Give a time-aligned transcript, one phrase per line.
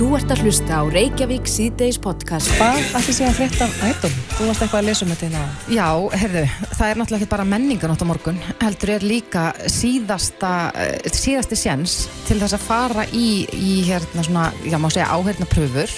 [0.00, 2.48] Þú ert að hlusta á Reykjavík síðdeis podcast.
[2.56, 4.10] Hvað ætti sé að frétta af Idol?
[4.30, 5.42] Þú varst eitthvað að lesa um þetta hérna.
[5.76, 5.88] Já,
[6.22, 11.60] heyrðu, það er náttúrulega ekki bara menninganótt á morgun, heldur er líka síðasta, uh, síðasti
[11.60, 11.98] séns
[12.30, 15.92] til þess að fara í, í hérna svona, já má segja áherna pröfur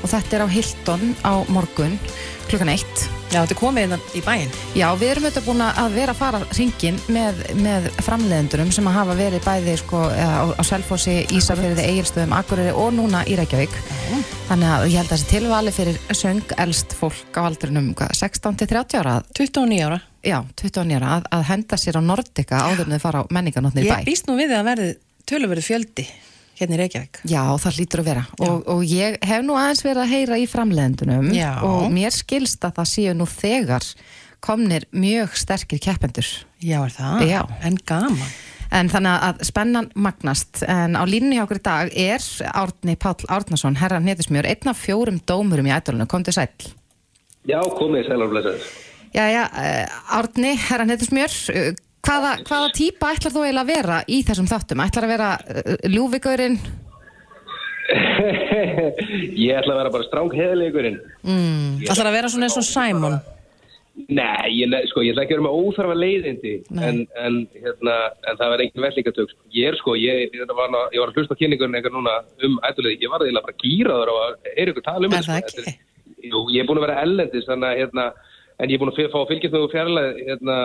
[0.00, 2.00] og þetta er á Hilton á morgun
[2.48, 3.04] klukkan eitt.
[3.26, 4.52] Já, þetta er komið hérna í bæinn.
[4.78, 8.94] Já, við erum auðvitað búin að vera að fara hringin með, með framleiðendurum sem að
[9.00, 13.74] hafa verið bæði sko, eh, á, á Selfossi, Ísafjörði, Egilstöðum, Akureyri og núna í Reykjavík.
[14.46, 18.60] Þannig að ég held að þessi tilvali fyrir söng elst fólk á aldrinum hvað, 16
[18.62, 20.00] til 30 ára, að- 29 ára.
[20.22, 23.82] já, 29 ára, að, að henda sér á Nordica áður en þau fara á menninganóttni
[23.82, 24.06] í Ég bæ.
[24.06, 24.88] býst nú við að verði
[25.26, 26.06] töluverið fjöldi
[26.58, 27.20] hérna í Reykjavík.
[27.28, 30.46] Já, það hlýtur að vera og, og ég hef nú aðeins verið að heyra í
[30.50, 31.50] framleiðendunum Já.
[31.66, 33.88] og mér skilst að það séu nú þegar
[34.44, 36.28] komnir mjög sterkir keppendur.
[36.62, 37.24] Já, er það?
[37.28, 37.40] Já.
[37.66, 38.36] En gaman.
[38.74, 43.28] En þannig að spennan magnast en á línni hjá okkur í dag er Árni Páll
[43.30, 46.50] Árnason, herra netismjör einn af fjórum dómurum í ædolunu, kom til sæl
[47.46, 48.70] Já, komið sælar blessaður.
[49.14, 51.68] Jæja, uh, Árni, herra netismjör uh,
[52.06, 54.82] hvaða, hvaða típa ætlar þú eiginlega að vera í þessum þáttum?
[54.86, 56.58] Ætlar að vera uh, ljúfigurinn?
[59.46, 61.00] ég ætla að vera bara stráng heðilegurinn.
[61.26, 61.80] Mm.
[61.86, 63.18] Ætlar að vera svona eins og Simon.
[64.12, 66.50] Nei, ég, sko, ég ætla ekki að vera með óþarfa leiðindi,
[66.84, 67.94] en, en, hérna,
[68.28, 69.30] en það verður engin vellingatök.
[69.32, 69.46] Sko.
[69.56, 72.16] Ég er sko, ég, ég, var, ná- ég var að hlusta á kynningunni eitthvað núna
[72.44, 75.64] um ætlulega, ég var eiginlega bara gýraður að er ykkur tala um Er það sko.
[75.64, 75.64] ekki?
[75.70, 78.06] Þetta Jú, ég er búin að vera ellendis, þannig að, hérna,
[78.56, 80.56] en ég er búin að fá að fylgjast með fjarlæð hérna,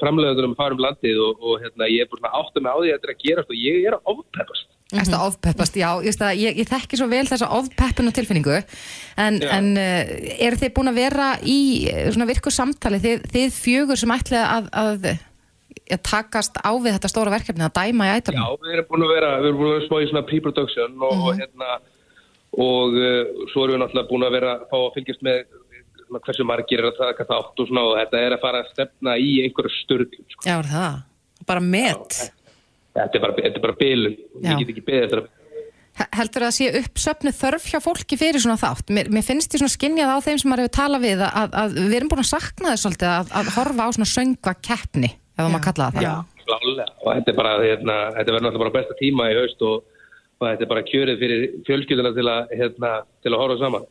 [0.00, 2.90] framleiðunum fara um landið og, og hérna, ég er búin að átta mig á því
[2.90, 4.76] að þetta er að gerast og ég er að ofpeppast.
[4.90, 9.36] Erstu að ofpeppast, já, ég, að ég, ég þekki svo vel þessa ofpeppinu tilfinningu en,
[9.38, 9.50] Já.
[9.54, 10.10] en uh,
[10.42, 12.98] eru þið búin að vera í eh, svona virku samtali?
[13.04, 15.06] Þið, þið fjögur sem ætla að, að,
[15.94, 19.06] að takast á við þetta stóra verkefni að dæma í Já, ædolinu við erum búin
[19.06, 21.70] að vera, við erum búin að vera smá í svona pre-production og, og hérna
[22.66, 25.59] og uh, svo erum við náttúrulega búin að vera að fá að fylgjast með
[26.10, 28.70] svona, hversu margir er að taka þátt og svona og þetta er að fara að
[28.74, 30.44] stefna í einhverju störð sko.
[30.44, 31.02] Já, er það?
[31.48, 32.22] Bara met.
[32.98, 34.50] þetta er bara, þetta er bara bilun Já.
[34.58, 35.28] ég get ekki að
[36.00, 38.92] He- Heldur það að sé uppsöfnu þörf hjá fólki fyrir svona þátt?
[38.94, 41.56] Mér, mér finnst ég svona skinnjað á þeim sem maður hefur talað við að, að,
[41.60, 45.10] að við erum búin að sakna þess svolítið að, að horfa á svona sönga keppni,
[45.10, 46.14] ef maður kalla það Já.
[46.46, 49.82] klálega og þetta er bara, hérna, þetta verður náttúrulega bara besta tíma í haust og,
[50.40, 53.88] og þetta er bara kjörið fyrir fjölskylduna til að, hérna, til að horfa saman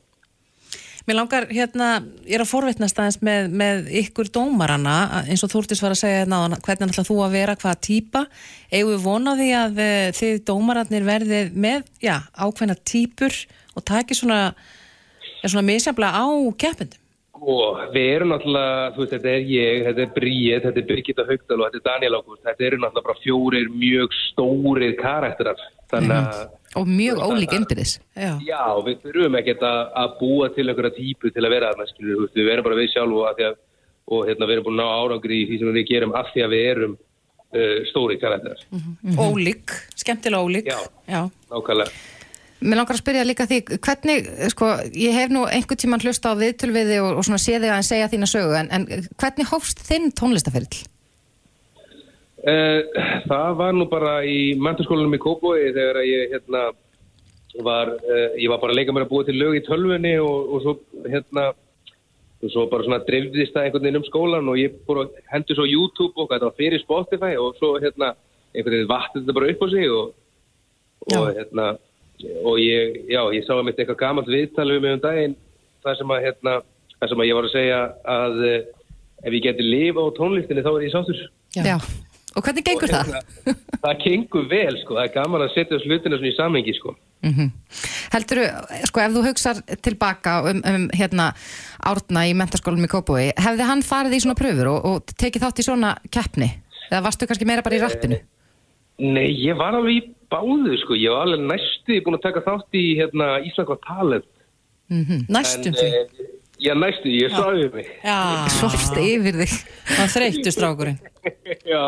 [1.10, 1.86] Mér langar hérna,
[2.30, 6.20] ég er að forvitnast aðeins með, með ykkur dómarana eins og Þúrtis var að segja
[6.20, 8.22] hérna áðan, hvernig ætla þú að vera, hvaða típa?
[8.70, 13.40] Eigum við vonað því að eh, þið dómararnir verðið með, já, ákveðna típur
[13.74, 14.44] og taki svona
[15.42, 16.28] svona misjaflega á
[16.62, 16.99] keppendum
[17.40, 21.26] Og við erum náttúrulega, þú veist, þetta er ég, þetta er Bríet, þetta er Birgitta
[21.30, 22.42] Haugdal og þetta er Daniel Ágúst.
[22.46, 25.64] Þetta eru náttúrulega bara fjórir mjög stórir karakterar.
[25.90, 26.42] Að,
[26.78, 27.96] Og mjög ólík innbyrðis.
[28.14, 32.20] Já, já, við þurfum ekkert að, búa til einhverja típu til að vera þarna, skilur,
[32.20, 33.58] þú veist, við erum bara við sjálf og, að
[34.10, 36.46] og hérna, við erum búin að ná árangri í því sem við gerum af því
[36.46, 38.64] að við erum uh, stóri karakterar.
[39.18, 40.80] ólík, skemmtilega ólík Já.
[41.10, 41.22] Já.
[41.50, 42.19] Nákvæmlega.
[42.60, 46.40] Mér langar að spyrja líka því, hvernig, sko, ég hef nú einhvern tíman hlusta á
[46.40, 50.10] viðtölviði og, og svona sé þig að segja þína sögu, en, en hvernig hófst þinn
[50.12, 50.82] tónlistaferill?
[52.40, 52.84] Uh,
[53.28, 56.70] það var nú bara í menturskólanum í Kópói þegar ég hérna
[57.64, 60.54] var, uh, ég var bara að leika mér að búa til lög í tölvunni og,
[60.56, 60.76] og svo
[61.08, 61.50] hérna
[62.40, 65.60] og svo bara svona dreifðist það einhvern veginn um skólan og ég búið að hendur
[65.60, 68.14] svo YouTube og þetta var fyrir Spotify og svo hérna
[68.54, 70.14] einhvern veginn vattið þetta bara upp á sig og,
[71.18, 71.66] og hérna
[72.44, 75.38] og ég, já, ég sá að mitt eitthvað gamalt viðtal við mig um daginn
[75.86, 76.60] þar sem að hérna,
[76.98, 77.80] þar sem að ég var að segja
[78.18, 78.60] að uh,
[79.24, 81.26] ef ég geti lifa á tónlistinni þá er ég sáttur
[81.56, 81.78] Já.
[82.38, 83.08] Og hvernig gengur Og það?
[83.10, 86.94] hérna, það gengur vel sko, það er gaman að setja slutinu svona í samhengi sko.
[87.26, 87.50] Mm
[88.10, 88.40] Heldur
[88.90, 91.28] sko, ef þú hugsar tilbaka um, um hérna
[91.86, 95.62] árna í mentaskólum í Kópói, hefði hann farið í svona pröfur og, og tekið þátt
[95.62, 96.48] í svona keppni?
[96.90, 98.18] Eða varstu kannski meira bara í rappinu?
[99.00, 102.76] Nei, ég var alveg í báðu sko, ég var alveg næstu búin að taka þátt
[102.78, 104.28] í hérna, Ísland var talent.
[105.30, 106.28] Næstum En, því eh,
[106.60, 107.88] Já, næstu, ég svaði mig.
[108.04, 108.18] Já,
[108.52, 109.54] Svofst yfir þig.
[109.94, 110.98] það þreyttu strákurinn
[111.72, 111.84] Já,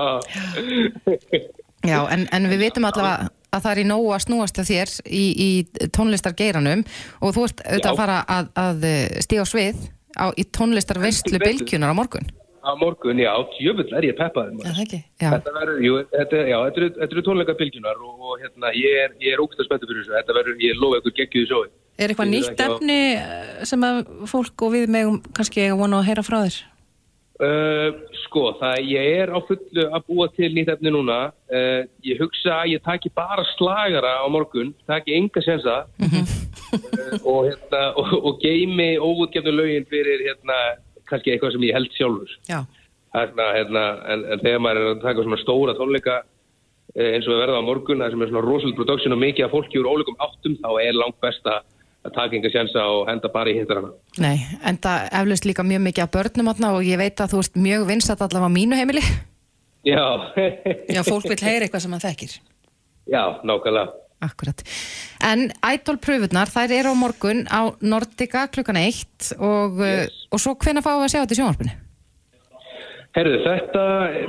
[1.81, 4.93] Já, en, en við vitum allavega að það er í nógu að snúast hjá þér
[5.09, 6.83] í, í tónlistargeiranum
[7.19, 8.85] og þú ert auðvitað að fara að, að
[9.25, 9.81] stíga á svið
[10.15, 10.45] á, í
[11.41, 11.47] betur.
[11.49, 12.29] bylgjunar á morgun.
[12.61, 14.51] Á morgun, já, jöfull er ég peppaður.
[14.51, 14.75] Já, maður.
[14.77, 15.29] það ekki Já.
[15.33, 18.97] Þetta verður, jú, þetta, já, þetta eru, þetta eru tónleika bylgjunar og, og hérna, ég
[19.05, 20.15] er, ég er ógst að spenntu fyrir þessu.
[20.17, 21.69] Þetta verður, ég lofa ykkur geggjuðu sjói.
[22.01, 25.79] Er eitthvað nýtt ekki á- efni eh, sem að fólk og við megum kannski eiga
[25.79, 26.59] vona að heyra frá þér?
[27.41, 27.87] Uh,
[28.27, 31.31] sko, það ég er á fullu að búa til nýtt efni núna.
[31.49, 36.35] Uh, ég hugsa að ég taki bara slagara á morgun, taki enga sensa uh,
[37.25, 40.59] og, hérna, og, og geimi óutgefnu lögin fyrir hérna,
[41.11, 42.35] kannski eitthvað sem ég held sjálfur.
[42.49, 42.59] Já.
[43.11, 47.33] Hérna, hérna, en, en þegar maður er að taka svona stóra tónleika uh, eins og
[47.33, 49.91] við verðum á morgun, það sem er svona rosalega production og mikið af fólki úr
[49.91, 53.91] ólíkum áttum, þá er langt best að taka enga sensa og henda bara í hindrana.
[54.21, 57.43] Nei, en það eflust líka mjög mikið af börnum átna og ég veit að þú
[57.43, 59.03] ert mjög vinsat allavega á mínu heimili.
[59.85, 60.05] Já,
[60.95, 62.37] Já, fólk vil heyra eitthvað sem hann þekkir.
[63.15, 63.91] já, nákvæmlega.
[64.21, 64.61] Akkurat.
[65.25, 70.11] En Idol pröfurnar, þær eru á morgun á Nordica klukkan eitt og, Yes.
[70.11, 70.27] yes.
[70.31, 71.77] og svo hvenær fáum við að sjá þetta í sjónvarpinu?
[73.11, 73.81] Herðu, þetta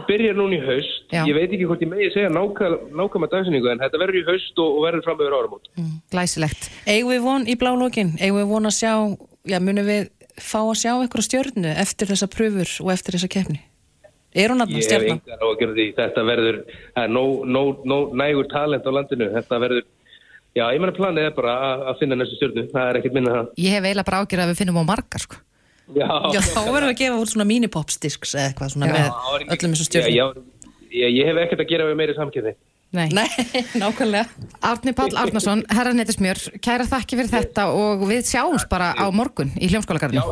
[0.08, 1.04] byrjar núna í haust.
[1.14, 1.22] Já.
[1.28, 4.58] Ég veit ekki hvort ég megi segja nákvæm, nákvæma dagsinningu en þetta verður í haust
[4.58, 5.68] og, og verður fram meður áramót.
[6.10, 6.66] Glæsilegt.
[6.90, 8.10] Eigum við von í blálókin?
[8.18, 8.94] Eigum við von að sjá,
[9.52, 13.60] já, munum við fá að sjá eitthvað stjörnu eftir þessa pröfur og eftir þessa keppni?
[14.32, 15.86] Er hún að Ég hef engar á að gera því.
[15.98, 16.58] Þetta verður,
[17.02, 19.28] er nóg, nóg, nóg, nægur talent á landinu.
[19.34, 19.84] Þetta verður,
[20.56, 22.64] já, ég meina planið er bara að, að finna næstu stjórnu.
[22.72, 23.46] Það er ekkert minna það.
[23.60, 25.36] Ég hef eiginlega bara ágjörð að við finnum á margar, sko.
[25.92, 29.08] Já, Já, þá verðum við að gefa út svona minipopstisks eða eitthvað svona með
[29.52, 30.14] öllum þessum stjörnum.
[30.16, 30.26] Já, já,
[31.02, 32.52] ég, ég hef ekkert að gera við meiri samkjöði.
[32.92, 33.08] Nei.
[33.16, 33.28] Nei,
[33.80, 34.26] nákvæmlega.
[34.68, 39.50] Árni Páll Árnason, herra neytismjör, kæra þakki fyrir þetta og við sjáumst bara á morgun
[39.56, 40.22] í Já, hljómskólagarðinu.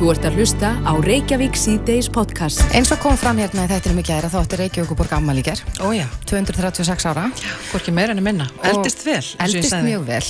[0.00, 2.62] Þú ert að hlusta á Reykjavík síðdeis podcast.
[2.72, 5.60] Eins og kom fram hérna í þættinum í gæra þá átti Reykjavíkuborg ammali í gær,
[5.84, 7.26] Ó já, 236 ára.
[7.68, 8.46] hvorki meira enn minna.
[8.64, 10.22] Eldist vel, Eldist mjög vel.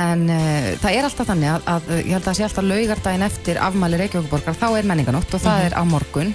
[0.00, 3.26] En uh, það er alltaf þannig að, að ég held að það sé alltaf laugardaginn
[3.28, 6.32] eftir afmæli Reykjavíkuborgar, þá er menninganótt og það er á morgun.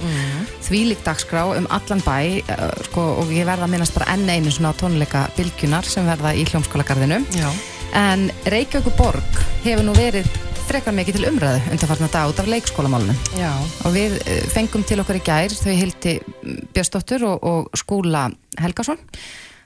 [0.70, 2.16] Þvílík dagskrá um allan bæ
[2.46, 6.38] uh, sko, og ég verða að minnast bara enn einu svona tónleika bylgjunar sem verða
[6.38, 7.24] í hljómskólagarðinu.
[7.42, 7.50] Já.
[7.98, 10.30] En Reykjavíkuborg hefur nú verið
[10.68, 13.52] frekar mikið til umræðu undanfarnar dag út af leikskólamálunum Já.
[13.86, 16.14] og við eh, fengum til okkur í gær þau hildi
[16.74, 18.28] Björnsdóttur og, og Skúla
[18.62, 19.02] Helgason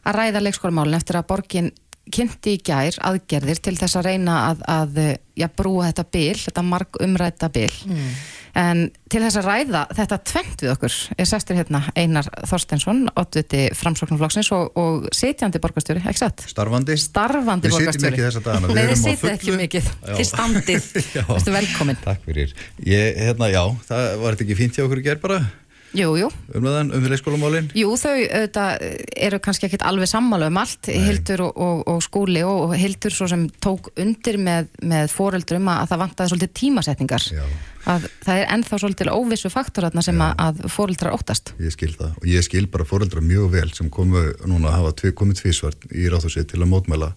[0.07, 1.69] að ræða leikskólamálun eftir að borgin
[2.13, 6.35] kynnti í gær aðgerðir til þess að reyna að, að eh, já, brúa þetta bil,
[6.45, 7.71] þetta marg umræta bil
[8.57, 13.67] en til þess að ræða þetta tvent við okkur er sestur hérna Einar Þorstensson oddviti
[13.77, 16.45] framsóknarflokksins og, og sitjandi borgarstjóri, ekki satt?
[16.49, 16.97] Starfandi.
[17.01, 19.59] Starfandi Við sitjum ekki þessa dagana, við Nei, þið sitjum ekki fullu.
[19.61, 20.89] mikið, þið standið
[21.59, 22.57] velkomin Takk fyrir.
[22.81, 25.39] Ég, hérna, já, það var þetta ekki fínt hjá okkur í gerð bara,
[25.97, 27.69] Jú, jú, umræðan um leikskólamálin.
[27.77, 28.83] Jú, þau auðvitað
[29.27, 33.15] eru kannski ekkit alveg sammála um allt, Hildur og, og, og skúli og, og Hildur
[33.15, 37.27] svo sem tók undir með, með foreldrum að, að það vantaði svolítið tímasetningar.
[37.33, 37.43] Já.
[37.87, 41.53] að það er ennþá svolítið óvissu faktorarna sem að, að foreldrar óttast.
[41.63, 42.13] Ég skil það.
[42.21, 45.87] Og ég skil bara fóreldra mjög vel sem komu núna að hafa tvi, komið tvísvart
[45.95, 47.13] í ráðhúsið til að mótmæla.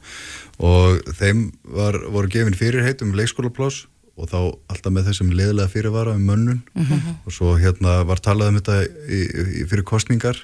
[0.62, 3.89] Og þeim var, voru gefin fyrirheit um leikskólapláss
[4.20, 4.38] og þá
[4.70, 6.62] alltaf með þessum leðilega fyrirvara um mönnun.
[7.24, 10.38] Og svo hérna var talað um þetta í, í, fyrir kostningar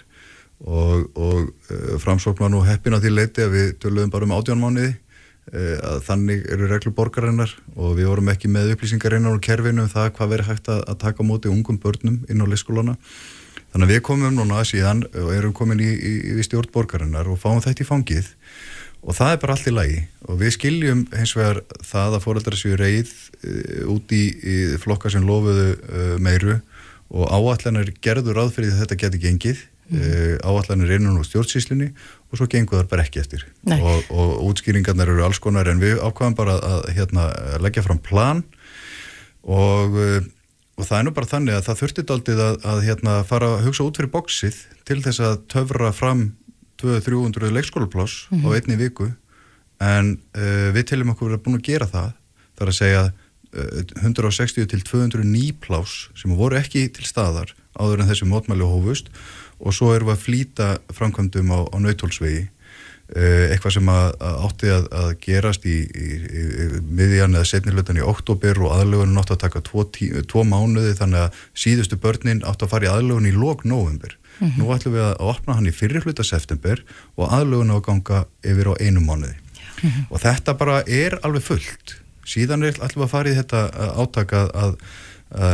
[0.64, 4.36] og, og uh, framsókn var nú heppin á því leiti að við töluðum bara um
[4.38, 9.42] átjánmániði uh, að þannig eru reglur borgarinnar og við vorum ekki með upplýsingar innan úr
[9.44, 12.96] kerfinu um það hvað verið hægt að, að taka móti ungum börnum inn á leikskólana.
[13.72, 17.36] Þannig að við komum núna síðan og erum komin í, í, í stjórn borgarinnar og
[17.42, 18.30] fáum þetta í fangið
[19.06, 20.00] og það er bara allt í lagi.
[20.26, 25.12] Og við skiljum hins vegar það að fóreldrar séu reið uh, út í, í flokka
[25.14, 26.58] sem lofuðu uh, meiru.
[27.14, 29.64] Og áallanir gerður því að þetta geti gengið.
[29.86, 30.00] Mm.
[30.02, 31.92] uh, áallanir innan úr stjórnsýslinni
[32.26, 33.44] og svo gengur það bara ekki eftir.
[33.70, 37.28] Og, og útskýringarnar eru alls konar en við ákvaðum bara að, hérna,
[37.62, 38.42] leggja fram plan.
[39.46, 39.94] Og,
[40.74, 43.68] og það er nú bara þannig að það þurfti daldið að, að hérna, fara að
[43.68, 44.58] hugsa út fyrir bóksið
[44.90, 46.26] til þess að töfra fram
[46.82, 49.10] 200-300 leikskólapláss á einni viku.
[49.82, 52.10] En uh, við teljum okkur að búin að gera það.
[52.56, 58.10] Þar að segja uh, 160 til 200 nýpláss sem voru ekki til staðar áður en
[58.10, 59.10] þessi mótmæli hófust.
[59.60, 62.44] Og svo erum við að flýta framkvæmdum á, á nautólsvegi
[63.16, 67.50] uh, eitthvað sem að, að átti að, að gerast í, í, í, í miðjan eða
[67.52, 72.00] setnilutan í oktober og aðlögunum átti að taka tvo, tí, tvo mánuði þannig að síðustu
[72.00, 73.34] börnin átti að fara í aðlögun í
[74.40, 74.62] lók november.
[74.62, 76.82] Nú ætlum við að opna hann í fyrir hluta september
[77.16, 79.36] og aðlögun á ganga yfir á einu mánuði.
[80.10, 81.96] Og þetta bara er alveg fullt.
[82.26, 84.76] Síðan er við að fara í þetta uh, átak að, að,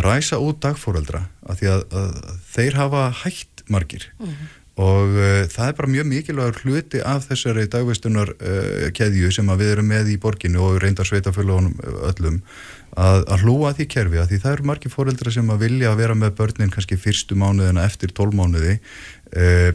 [0.05, 2.17] ræsa út dagfóreldra af því að, að
[2.53, 4.05] þeir hafa hægt margir
[4.77, 9.73] og uh, það er bara mjög mikilvægur hluti af þessari dagvistunar uh, keðju sem við
[9.73, 11.77] erum með í borginu og reyndar sveitafélagunum
[12.11, 12.39] öllum
[12.97, 16.03] að, að hlúa því kerfi að því það eru margir fóreldra sem að vilja að
[16.03, 18.79] vera með börnin kannski fyrstu mánuðina eftir tólmánuði
[19.37, 19.71] uh,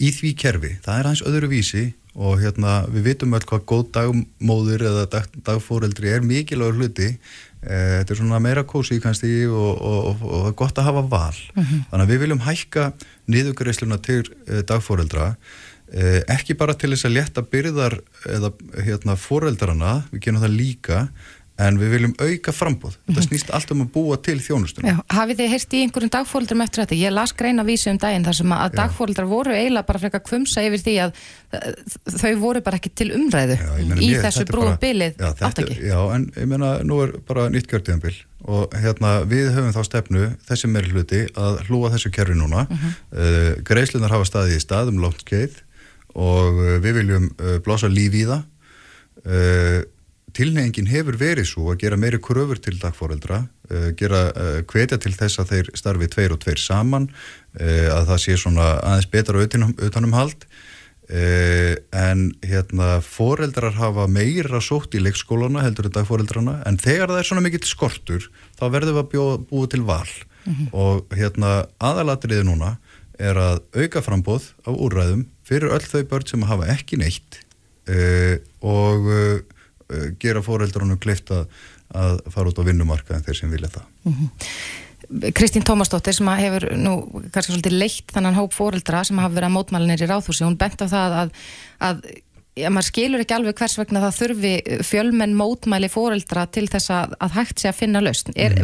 [0.00, 3.84] í því kerfi, það er hans öðru vísi og hérna við vitum öll hvað góð
[3.96, 7.10] dagmóður eða dag, dagfóreldri er mikilvægur hluti.
[7.64, 11.38] Eh, þetta er svona meira kósi kannski og, og, og, og gott að hafa val.
[11.56, 12.88] Þannig að við viljum hækka
[13.34, 15.32] niðugreisluna til eh, dagfóreldra
[15.90, 17.98] eh, ekki bara til þess að létta byrðar
[18.30, 18.52] eða
[18.84, 21.06] hérna fóreldrana við genum það líka
[21.62, 25.38] en við viljum auka frambóð þetta snýst allt um að búa til þjónustuna Já, hafið
[25.38, 26.96] þið heyrst í einhverjum dagfóreldrum eftir þetta?
[26.98, 28.74] Ég las greina vísi um daginn þar sem að Já.
[28.80, 31.12] dagfóreldrar voru eiginlega bara frekar kvumsa yfir því að
[31.54, 31.68] uh,
[32.18, 35.78] þau voru bara ekki til umræðu Já, ég meina, í mér- þessu bara- bilið átaki.
[35.86, 40.24] Já, en ég meina, nú er bara nýtt kjörtíðanbil og hérna við höfum þá stefnu
[40.50, 43.62] þessi meiri hluti að hlúa þessu kerfi núna uh Mhm.
[43.64, 45.62] greiðslunar hafa staðið í stað um langt skeið
[46.18, 48.42] og uh, við viljum uh, blása líf í það
[49.24, 49.80] uh,
[50.36, 55.14] tilnefingin hefur verið svo að gera meiri kröfur til dagforeldra uh, gera uh, hvetja til
[55.14, 59.44] þess að þeir starfi tveir og tveir saman uh, að það sé svona aðeins betra
[59.46, 60.48] utanum, utanum hald.
[61.04, 67.28] En hérna foreldrar hafa meira sótt í leikskólana heldur en dagforeldrana en þegar það er
[67.28, 70.14] svona mikill skortur þá verðum við að bjóða, búa til val.
[70.72, 72.78] Og hérna aðalatriði núna
[73.20, 77.40] er að auka frambóð á úrræðum fyrir öll þau börn sem hafa ekki neitt
[77.90, 79.36] uh, og uh,
[80.22, 81.44] gera foreldrunum kleift að,
[81.94, 84.42] að fara út á vinnumarka en þeir sem vilja það
[85.36, 86.94] Kristín Tómasdóttir sem hefur nú
[87.32, 90.80] kannski svolítið leitt þannan hóp fóreldra sem hafa verið að mótmælinir í ráðhúsi, hún bent
[90.80, 91.34] á það að,
[91.88, 92.00] að
[92.56, 94.54] já, maður skilur ekki alveg hvers vegna það þurfi
[94.88, 98.34] fjölmenn mótmæli fóreldra til þess að, að hægt sé að finna lausn.
[98.34, 98.56] Er,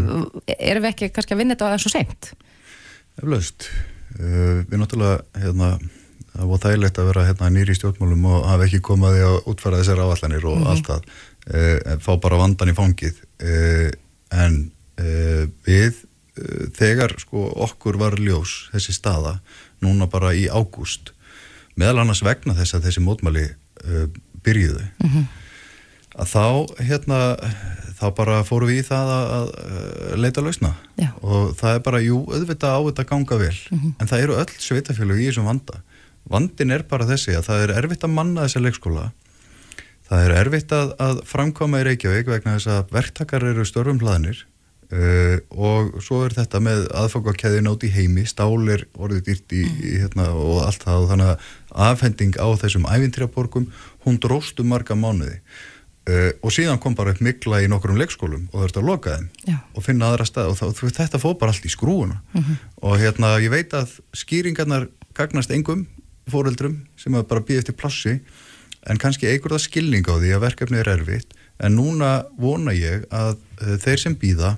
[0.57, 2.33] erum við ekki kannski að vinna þetta aðeins svo seint?
[3.21, 3.71] Eflaust.
[4.19, 5.73] Uh, við náttúrulega, hérna,
[6.35, 9.49] það var þægilegt að vera hérna nýri í stjórnmálum og hafa ekki komað því að
[9.53, 11.09] útfæra þessar áallanir og allt það.
[11.51, 13.19] Uh, fá bara vandan í fangið.
[13.43, 13.89] Uh,
[14.45, 14.61] en
[15.01, 16.05] uh, við,
[16.79, 19.41] þegar sko okkur var ljós þessi staða,
[19.85, 21.13] núna bara í ágúst,
[21.77, 23.45] meðal annars vegna þess að þessi mótmæli
[24.45, 24.87] byrjuðu,
[26.21, 26.45] að þá
[26.87, 27.19] hérna
[28.01, 31.11] þá bara fórum við í það að, að leita lausna Já.
[31.21, 35.21] og það er bara, jú, auðvitað á þetta ganga vel en það eru öll sveitafélög
[35.21, 35.81] í þessum vanda
[36.31, 39.09] vandin er bara þessi að það er erfitt að manna þessa leikskóla.
[40.11, 44.45] Það er erfitt að, að framkoma í Reykjavík vegna þess að verktakar eru störfum hlaðinir
[44.91, 49.65] uh, og svo er þetta með aðfangakæðin át í heimi stál er orðið dýrt í,
[49.67, 51.45] í hérna og allt það og þannig að
[51.91, 53.69] afhending á þessum ævintýraborgum
[54.07, 55.39] hún dróst um marga mánuði.
[56.11, 59.27] Uh, og síðan kom bara upp mikla í nokkrum leikskólum og er að loka þeim
[59.47, 59.57] Já.
[59.77, 62.17] og finna aðra stað og það, þetta fóð bara allt í skrúuna
[62.81, 65.85] og hérna ég veit að skýringarnar gagnast engum
[66.31, 68.17] fóreldrum sem að bara býða eftir plassi
[68.89, 72.11] en kannski eigur það skilning á því að verkefni er erfitt en núna
[72.41, 74.57] vona ég að uh, þeir sem býða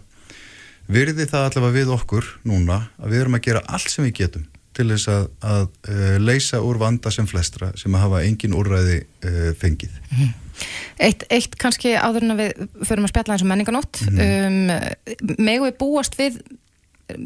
[0.92, 4.48] virði það allavega við okkur núna að við erum að gera allt sem við getum
[4.72, 9.02] til þess að, að uh, leysa úr vanda sem flestra sem að hafa engin úrræði
[9.02, 9.98] uh, fengið.
[11.02, 14.58] Eitt, eitt kannski áður en að við förum að spjalla eins og menninganótt um,
[15.40, 16.38] megum við búast við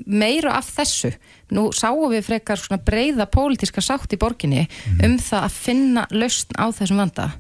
[0.07, 1.13] meira af þessu.
[1.55, 4.67] Nú sáum við frekar svona breyða pólitíska sátt í borginni
[5.03, 7.31] um það að finna lausn á þessum vanda.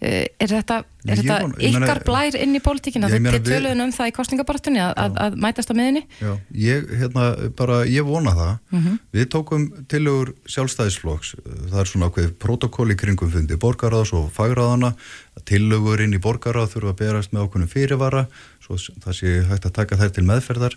[0.00, 2.60] Uh, er þetta, er ég þetta ég ykkar blær inn í
[3.28, 6.86] til við- töluðin um það í kostningabartunni að, að, að mætast á miðinni Já, ég,
[7.02, 7.26] hérna,
[7.58, 8.54] bara, ég vona það.
[9.12, 11.34] Við tókum tilugur sjálfstæðisflokks,
[11.68, 14.94] það er svona ákveðið protokóli kringum fundi borgaráðs og fagráðana,
[15.44, 18.24] tilugur inn í borgaráð þurfa að berast með ákveðnum fyrirvara,
[18.78, 20.76] svo það sé hægt að taka þær til meðferðar.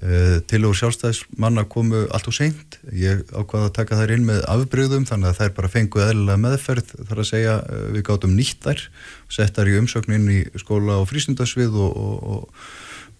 [0.00, 5.04] Uh, tilugur sjálfstæðismanna komu allt og seint, ég ákvaða að taka þær inn með afbrigðum,
[5.10, 8.88] þannig að þær bara fengu eðlilega meðferð, þar að segja uh, við gátum nýtt þær,
[9.36, 12.66] sett þær í umsögn inn í skóla og frístundasvið og, og, og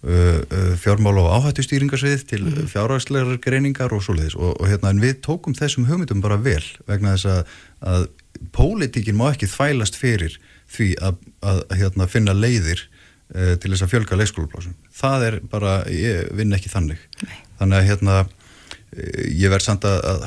[0.05, 2.67] uh, fjármála og áhættustýringarsvið til mm.
[2.71, 7.15] fjárhagslegar greiningar og svoleiðis og, og hérna en við tókum þessum hugmyndum bara vel vegna
[7.15, 7.55] þess að,
[7.93, 8.07] að
[8.55, 10.37] pólitíkin má ekki þvælast fyrir
[10.71, 12.85] því að, að, að hérna, finna leiðir
[13.33, 17.01] til þess að fjölga leikskólaplásum það er bara, ég vinn ekki þannig.
[17.25, 17.37] Nei.
[17.59, 20.25] þannig að hérna eh, ég verð samt að, að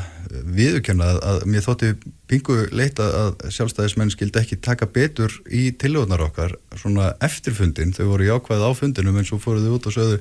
[0.58, 1.92] viðurkenna að, að mér þótti
[2.28, 8.28] pingu leita að sjálfstæðismenn skildi ekki taka betur í tillögnar okkar svona eftirfundin, þau voru
[8.28, 10.20] jákvæð á fundinum en svo fóruðu út og sögðu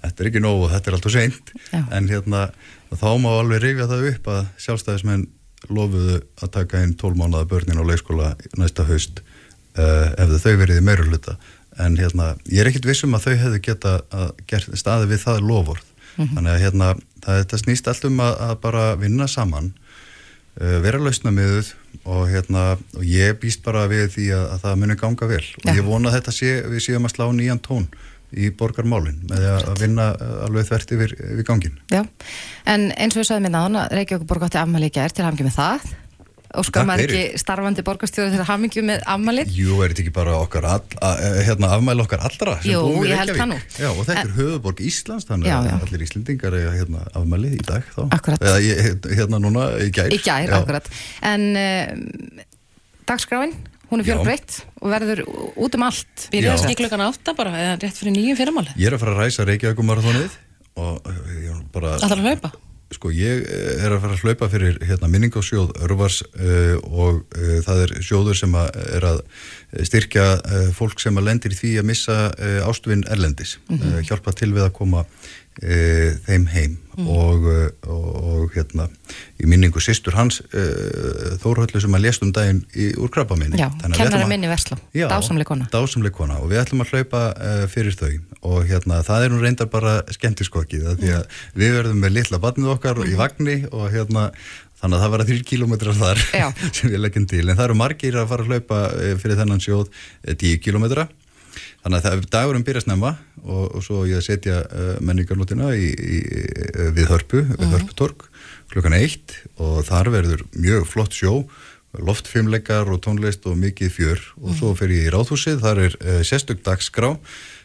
[0.00, 1.54] þetta er ekki nógu, þetta er alltaf seint.
[1.70, 1.84] Já.
[1.94, 2.48] en hérna
[2.94, 5.28] þá má alveg rifja það upp að sjálfstæðismenn
[5.72, 9.22] lofuðu að taka inn 12 mánuða börnin á leikskóla næsta haust
[9.78, 11.38] uh, ef þau verið í meira hluta
[11.82, 15.46] en hérna, ég er ekkit vissum að þau hefðu geta að gert staði við það
[15.48, 16.90] lofvörð þannig að hérna,
[17.24, 19.72] það, þetta snýst allt um að, að bara vinna saman
[20.60, 21.72] uh, vera lausna miðuð
[22.04, 22.64] og hérna,
[22.94, 25.44] og ég býst bara við því að, að það muni ganga vel.
[25.62, 25.74] Og Já.
[25.78, 27.88] ég vona að þetta sé, við séum að slá nýjan tón
[28.34, 32.00] í borgarmálin með að að vinna uh, alveg þvert yfir, yfir gangin Já,
[32.70, 35.26] en eins og við sagðum minna án að Reykjavík borg átti afmæli í gær til
[35.26, 35.92] hafngi með það
[36.54, 40.36] og Takk maður ekki starfandi borgarstjóri þegar hamingju með afmalið Jú, er þetta ekki bara
[40.40, 41.10] okkar all, a,
[41.48, 43.40] hérna, afmæli okkar allra Jú, ég held Reykjavík?
[43.40, 43.58] það nú.
[43.82, 45.74] Já, og þetta er höfuborg Íslands þannig Já, að já.
[45.88, 48.44] allir Íslendingar eiga hérna, afmæli í dag þá Akkurat.
[48.48, 50.56] Eða ég, hérna núna í gær í gær, Já.
[50.62, 50.90] akkurat
[51.34, 52.44] en uh,
[53.08, 53.54] dagskráin
[53.90, 55.20] hún er fjölbreytt og verður
[55.60, 56.68] út um allt Byrjaði Já.
[56.70, 58.72] ekki klukkan átta bara, eða rétt fyrir nýjum fyrirmáli.
[58.80, 60.38] Ég er að fara að ræsa Reykjavíkumarathonið
[60.82, 62.50] og uh, ég er bara Það þarf að hlaupa.
[62.94, 67.58] Sko ég eh, er að fara að hlaupa fyrir hérna, minningasjóð Örvars uh, og uh,
[67.66, 69.22] það er sjóður sem að er að
[69.88, 72.18] styrkja uh, fólk sem að lendir í því að missa
[72.68, 75.04] ástvinn erlendis, uh, hjálpa til við að koma
[75.62, 76.80] uh, þeim heim.
[76.94, 78.84] Og, uh, og, og hérna
[79.42, 83.58] í minningu sýstur hans uh, Þórhöllu sem að lést um daginn í, úr krabba minni.
[83.58, 85.66] Já, kennari minni Versló, dásamleg kona.
[85.72, 86.38] dásamleg kona.
[86.44, 88.12] Og við ætlum að hlaupa uh, fyrir þau.
[88.44, 92.76] Og hérna það er nú reyndar bara skemmtiskokkið því að við verðum með litla barnið
[92.76, 94.28] okkar í vagni og hérna
[94.84, 96.22] þannig að það verða þrjir kilómetrar þar
[96.76, 97.44] sem við leggjum til.
[97.48, 101.08] En það eru margir að fara að hlaupa eh, fyrir þennan sjóð eh, 10 kilómetra
[101.84, 103.14] þannig að dagurum byrja snemma
[103.44, 106.44] og, og svo ég setja uh, menningarnótina í, í, í,
[106.96, 108.26] við hörpu við hörputorg
[108.72, 111.44] klukkan eitt og þar verður mjög flott sjó
[111.94, 116.22] loftfimleikar og tónlist og mikið fjör og svo fer ég í ráðhúsið, þar er uh,
[116.26, 117.12] sérstök dagskrá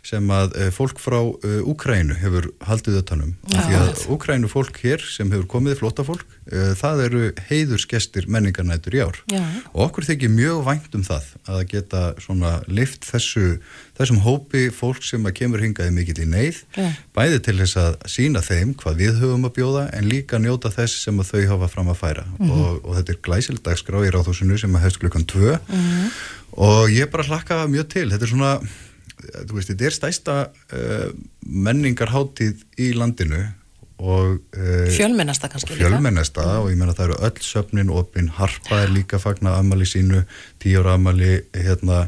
[0.06, 3.60] sem að uh, fólk frá uh, Úkrænu hefur haldið öttanum Já.
[3.66, 8.98] því að Úkrænu fólk hér sem hefur komið flóta fólk, uh, það eru heiðursgestir menningarnætur
[8.98, 9.20] í ár.
[9.32, 9.44] Já.
[9.74, 13.60] og okkur þykir mjög vænt um það að geta svona lift þessu
[14.00, 16.90] þessum hópi fólk sem að kemur hingaði mikill í neyð Já.
[17.16, 21.04] bæði til þess að sína þeim hvað við höfum að bjóða en líka njóta þess
[21.04, 22.26] sem að þau hafa fram að færa.
[22.40, 25.58] Og, og þetta er glæsileg dagskrá í ráðhúsinu sem að hefst klukkan tvö.
[26.60, 28.08] Og ég bara hlakka mjög til.
[28.14, 28.54] Þetta er svona,
[29.20, 31.08] þú veist, þetta er stæsta uh,
[31.46, 33.46] menningarháttíð í landinu
[34.00, 35.90] og uh, Fjölmennasta kannski líka.
[35.90, 40.24] fjölmennesta og ég meina það eru öll söfnin opinn, Harpa er líka fagna ammali sínu,
[40.64, 42.06] tíu ára ammali hérna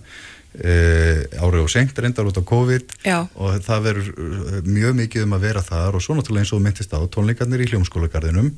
[0.52, 3.22] Uh, árið og senkt reyndar út á COVID Já.
[3.40, 4.10] og það verður
[4.68, 7.70] mjög mikið um að vera þar og svo náttúrulega eins og myndist á tónleikarnir í
[7.72, 8.50] hljómskólagarðinum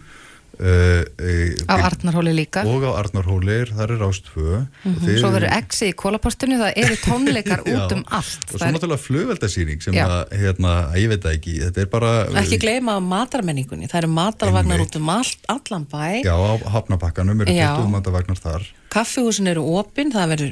[0.60, 2.64] uh, á Arnarhóli líka.
[2.68, 4.48] Og á Arnarhólir, þar er ástfö
[4.86, 7.74] mm svo verður exi í kólapostinu það eru tónleikar Já.
[7.78, 11.24] út um allt og Það svo er- náttúrulega flugveldasýning sem að, hérna, að ég veit
[11.26, 12.12] það ekki þetta er bara
[12.44, 17.54] Ekki gleyma matarmenningunni, það eru matarvagnar út um all, allan bæ, já, á hafnapakkanum eru
[17.58, 17.70] Já.
[17.78, 18.68] 20 matavagnar þar.
[18.94, 20.52] Kaffihúsin eru opinn, það verður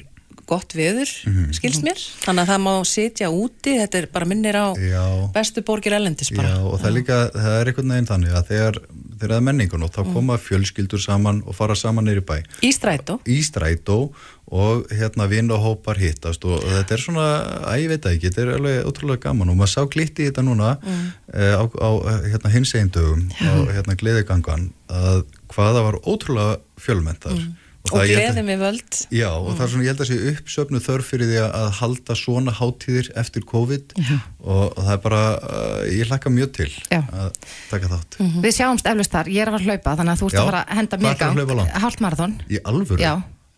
[0.52, 1.54] gott viður, Mhm.
[1.56, 5.64] skilst mér, þannig að það má sitja úti, þetta er bara minnir á já, bestu
[5.64, 6.50] borgir ellendis bara.
[6.50, 8.82] Já, og það er líka, það er einhvern veginn þannig að þegar,
[9.22, 10.14] það er menningun og þá Mm.
[10.14, 14.12] koma fjölskyldur saman og fara saman neyri bæ Í strætó, í strætó
[14.52, 17.28] og hérna vinn og hópar hittast og þetta er svona,
[17.72, 20.44] að ég veit ekki, þetta er alveg ótrúlega gaman og maður sá glitti í þetta
[20.44, 21.14] núna Mm.
[21.34, 21.90] eh, á, á
[22.28, 27.56] hérna hins einn dögum á hérna gleðigangan að hvaða var ótrúlega fjölmennt þar Mm.
[27.89, 28.98] Og það ég held að- gleði með völd.
[29.12, 32.13] Já, og það er svona, ég held að sé uppsöfnu þörf fyrir því að- halda
[32.15, 37.02] svona hátíðir eftir COVID og, og það er bara, uh, ég hlakka mjög til Já.
[37.12, 37.34] að
[37.72, 38.20] taka þátt.
[38.46, 40.41] við sjáumst eflust þar, ég er að fara að hlaupa þannig að þú ert Já.
[40.41, 41.82] að fara að henda Hvað mér í ætlarðu að hlaupa gang langt?
[41.82, 43.00] hálft marathon Í alvöru?
[43.02, 43.13] já,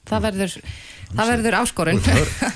[0.07, 0.57] það verður
[1.13, 2.01] það verður áskorun.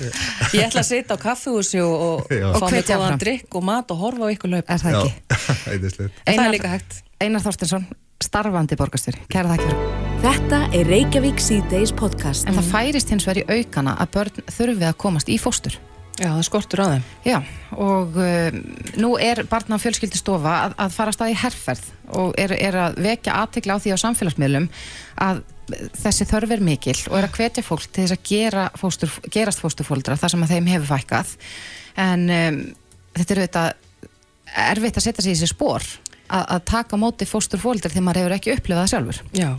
[0.56, 4.02] Ég ætla að sitja á kaffihúsi og, og fá mig góðan drikk og mat og
[4.02, 4.68] horfa á ykkur laup.
[4.68, 5.14] er það ekki?
[6.28, 7.00] Það er líka hægt.
[7.18, 7.88] Einar Þorstinsson,
[8.22, 9.24] starfandi borgarstjóri.
[9.30, 12.48] Kæra þakki fyrir Þetta er Reykjavík síðdeis podcast.
[12.48, 15.76] en það færist hins vegar í aukana að börn þurfi að komast í fóstur.
[16.18, 17.04] Já, það skortur á þeim.
[17.22, 17.36] Já,
[17.78, 18.56] og um,
[18.98, 21.84] nú er barna og fjölskyldustofa að, að fara að stað í herferð
[22.18, 24.66] og er, er að vekja aðtekla á því á samfélagsmiðlum
[25.28, 25.44] að
[25.98, 29.62] þessi þörf er mikil og er að hvetja fólk til þess að gera fóstur, gerast
[29.62, 31.32] fósturfóldra þar sem að þeim hefur fækkað.
[31.98, 32.60] En um,
[33.18, 33.72] þetta er auðvitað
[34.68, 35.88] erfitt að setja sig í þessi spór
[36.28, 39.22] að, taka móti fósturfóldra þegar maður hefur ekki upplifað það sjálfur.
[39.36, 39.50] Já.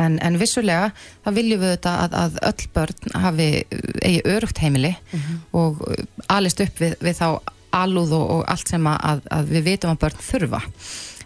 [0.00, 0.92] en, en vissulega
[1.24, 3.48] þá viljum við þetta að, að öll börn hafi
[4.02, 4.94] eigi örugt heimili
[5.52, 7.28] og uh, alist upp við, við þá
[7.74, 10.60] alúð og, og allt sem að, að við vitum að börn þurfa.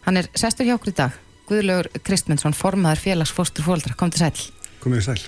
[0.07, 4.47] Hann er sestur hjá okkur í dag Guðlaugur Kristmundsson, formaður félags fósturfóldra, kom til sæl
[4.83, 5.21] Komið sæl.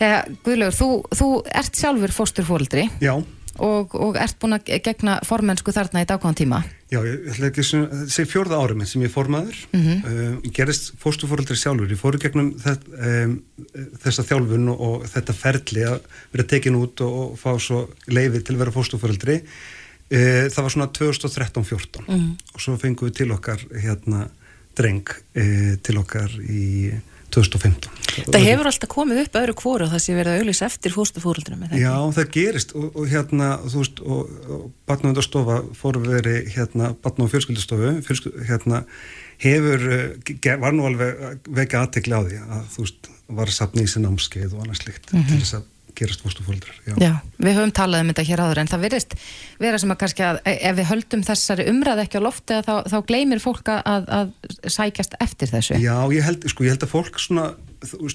[0.00, 1.28] ja, Guðlaugur, þú, þú
[1.62, 3.14] ert sjálfur fósturfóldri Já,
[3.58, 6.60] og, og ert búin að gegna formennsku þarna í dagkvæðan tíma
[6.92, 9.56] já, ég ætla ekki að segja fjórða árið minn sem ég er formaður.
[9.76, 9.96] Mhm.
[10.06, 11.90] uh, ég gerist fóstufóraldri sjálfur.
[11.92, 13.34] Ég fóru gegnum þett, um,
[14.00, 15.98] þessa þjálfun og, og þetta ferli að
[16.32, 19.36] vera tekin út og, og fá svo leiði til að vera fóstufóraldri.
[20.08, 22.30] Uh, það var svona 2013-14 Mhm.
[22.54, 24.28] og svo fengum við til okkar hérna
[24.78, 26.66] dreng uh, til okkar í
[27.28, 27.90] 2015.
[28.32, 31.66] Það hefur alltaf komið upp öðru kvóru og það sé verið að auðvisa eftir fóstufórundunum.
[31.76, 37.26] Já, það gerist og, og hérna, þú veist, og, og barnavöndarstofa fór verið hérna, barna-
[37.28, 38.80] og fjölskyldustofu, fjölskyld, hérna,
[39.44, 39.84] hefur,
[40.24, 43.92] ge- var nú alveg vekja aðtekli á því að þú veist, var að sapna í
[43.92, 46.76] sér námskeið og annað slikt til þess að gerast fóstufóldrar.
[47.00, 49.16] Já, við höfum talað um þetta hér áður en það virðist
[49.60, 52.98] vera sem að kannski að ef við höldum þessari umræð ekki á lofti þá, þá
[53.10, 54.34] gleymir fólk að, að,
[54.70, 55.78] sækjast eftir þessu.
[55.82, 57.48] Já, ég held, sko, ég held að fólk svona,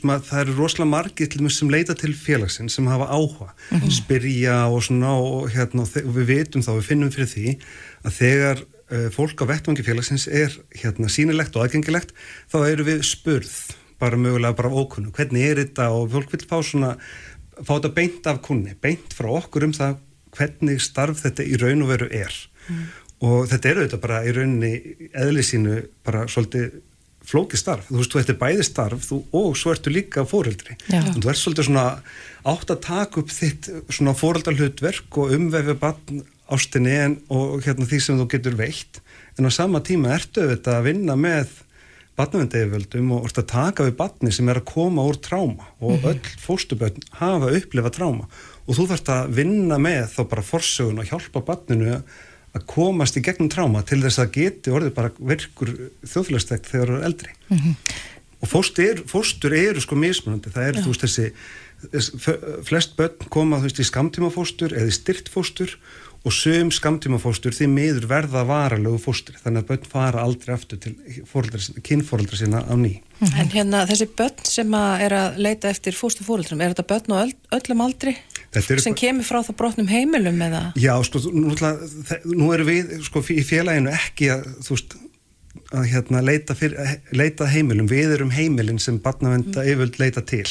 [0.03, 3.51] maður, það eru rosalega margir sem leita til félagsinn sem hafa áhuga,
[3.91, 7.57] spyrja og svona og hérna, og við vitum þá, við finnum fyrir því
[8.03, 12.13] að þegar uh, fólk á vettvangi félagsins er hérna sínilegt og aðgengilegt,
[12.51, 13.53] þá eru við spurð,
[14.01, 16.95] bara mögulega bara ókunnu, hvernig er þetta og fólk vil fá svona,
[17.61, 19.99] fá þetta beint af kunni, beint frá okkur um það
[20.33, 22.33] hvernig starf þetta í raun og veru er.
[23.23, 24.73] Og þetta eru þetta bara í rauninni
[25.13, 26.81] eðli sínu bara svolítið
[27.23, 31.21] flókið starf, þú veist, þú ert bæði starf þú, og svo ertu líka fóreldri og
[31.23, 31.85] þú ert svolítið svona
[32.51, 37.99] átt að taka upp þitt svona fóreldarhlutverk og umvefi barn ástinni en, og hérna því
[38.03, 38.99] sem þú getur veitt.
[39.39, 41.62] En á sama tíma ertu þetta að vinna með
[42.19, 46.19] barnavendegjöföldum og ert að taka við barni sem er að koma úr tráma og öll
[46.41, 48.27] fóstuböld hafa upplifað tráma
[48.67, 51.97] og þú þarfst að vinna með þá bara forsögun og hjálpa barninu
[52.53, 55.73] að komast í gegnum tráma til þess að geti orðið bara virkur
[56.05, 57.33] þjóðfélagstækt þegar það eru eldri.
[58.43, 60.51] Og fóstur, er, fóstur eru sko mismunandi.
[60.53, 61.29] Það er þú veist þessi
[62.67, 65.73] flest börn koma þú veist í skamtímafóstur eða í styrtfóstur
[66.23, 70.93] og söm skamtímafóstur því miður verða varalegu fóstur þannig að börn fara aldrei aftur til
[71.83, 72.95] kynfóreldra sína á ný.
[73.35, 77.15] En hérna þessi börn sem að er að leita eftir fóstu fóreldrum, er þetta börn
[77.15, 78.15] á öll, öllum aldri?
[78.53, 80.63] Sem kemur frá það brotnum heimilum eða?
[80.79, 81.55] Já, sko, nú,
[82.29, 84.95] nú erum við sko, í félaginu ekki að, þú veist,
[85.73, 89.69] að hérna, leita, fyrir, leita að heimilum, við erum heimilin sem barnavenda mm.
[89.71, 90.45] yfirvöld leita til.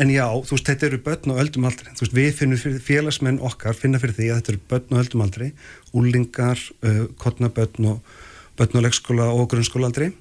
[0.00, 1.92] En já, þú veist, þetta eru börn og öldum aldri.
[1.92, 5.02] Þú veist, við finnum fyrir, félagsmenn okkar finna fyrir því að þetta eru börn og
[5.04, 5.50] öldum aldri.
[5.92, 8.14] Úlingar, uh, kotnabörn og
[8.58, 10.12] börn og leikskóla og grunnskóla aldri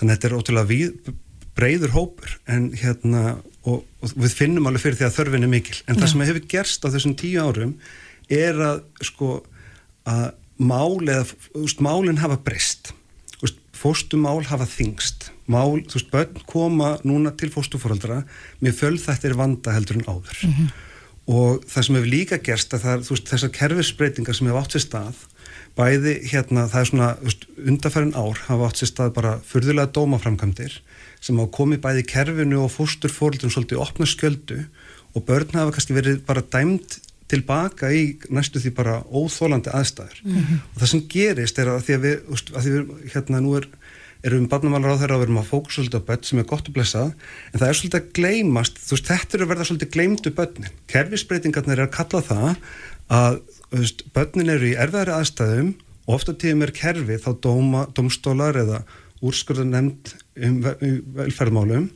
[0.00, 1.10] þannig að þetta er ótrúlega við,
[1.58, 2.36] breyður hópur.
[2.48, 3.24] En hérna
[3.68, 5.80] og, og við finnum alveg fyrir því að þörfin er mikil.
[5.86, 7.74] En það sem hefur gerst á þessum tíu árum
[8.30, 9.40] er að sko
[10.08, 12.94] að mál eða, þú veist, málin hafa breyst
[13.80, 18.22] fóstumál hafa þingst mál, þú veist, börn koma núna til fóstufóraldra
[18.62, 20.44] með fölþættir vanda heldur en áður.
[21.30, 24.62] Og það sem hefur líka gerst að það er, þú veist, þessar kerfisbreytingar sem hefur
[24.62, 25.26] átt sér stað
[25.78, 29.92] bæði hérna, það er svona þú veist, undarfærin ár hafa átt sér stað bara furðulega
[29.96, 30.78] dómaframkvæmdir
[31.20, 34.64] sem hafa komið bæði kerfinu og fósturfóraldrum svolítið opna skjöldu
[35.14, 36.98] og börn hafa kannski verið bara dæmt
[37.30, 42.06] tilbaka í næstu því bara óþólandi aðstæður og það sem gerist er að því að
[42.06, 42.16] við,
[42.54, 43.68] að því við hérna nú er
[44.26, 46.48] erum við barnamálar á þeirra og við erum að fókus svolítið á börn sem er
[46.50, 49.66] gott að blessa en það er svolítið að gleymast, þú veist, þetta er að verða
[49.68, 50.74] svolítið gleymdu börnin.
[50.92, 52.50] Kerfisbreytingarnir er að kalla það
[53.16, 53.38] að
[53.72, 55.70] veist, börnin eru í erfiðari aðstæðum
[56.04, 58.82] og ofta tíðum er kerfi þá dóma, dómstólar eða
[59.24, 60.60] úrskurðar nefnd um
[61.16, 61.88] velferðmálum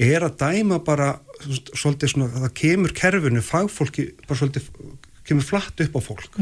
[0.00, 1.10] er að dæma bara
[1.40, 4.70] svolítið svona, það kemur kerfinu fagfólki bara svolítið
[5.28, 6.38] kemur flatt upp á fólk.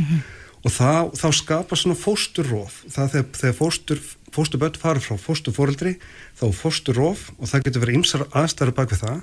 [0.66, 4.00] Og þá, þá skapa svona fósturróf það þegar, þegar fóstur,
[4.34, 5.94] fósturböld fara frá fósturfóreldri
[6.38, 9.20] þá fósturróf og það getur verið ymsar aðstæður bak við það.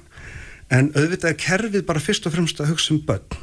[0.76, 3.41] En auðvitað er kerfið bara fyrst og fremst að hugsa um börn.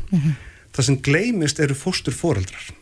[0.72, 2.72] Það sem gleymist eru fósturfóreldrar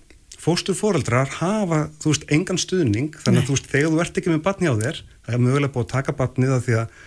[0.41, 3.11] fósturfóreldrar hafa, þú veist, engan stuðning.
[3.13, 5.75] Þannig að þú veist, þegar þú ert ekki með barni á þér það er mögulega
[5.75, 7.01] búið að taka barnið að því að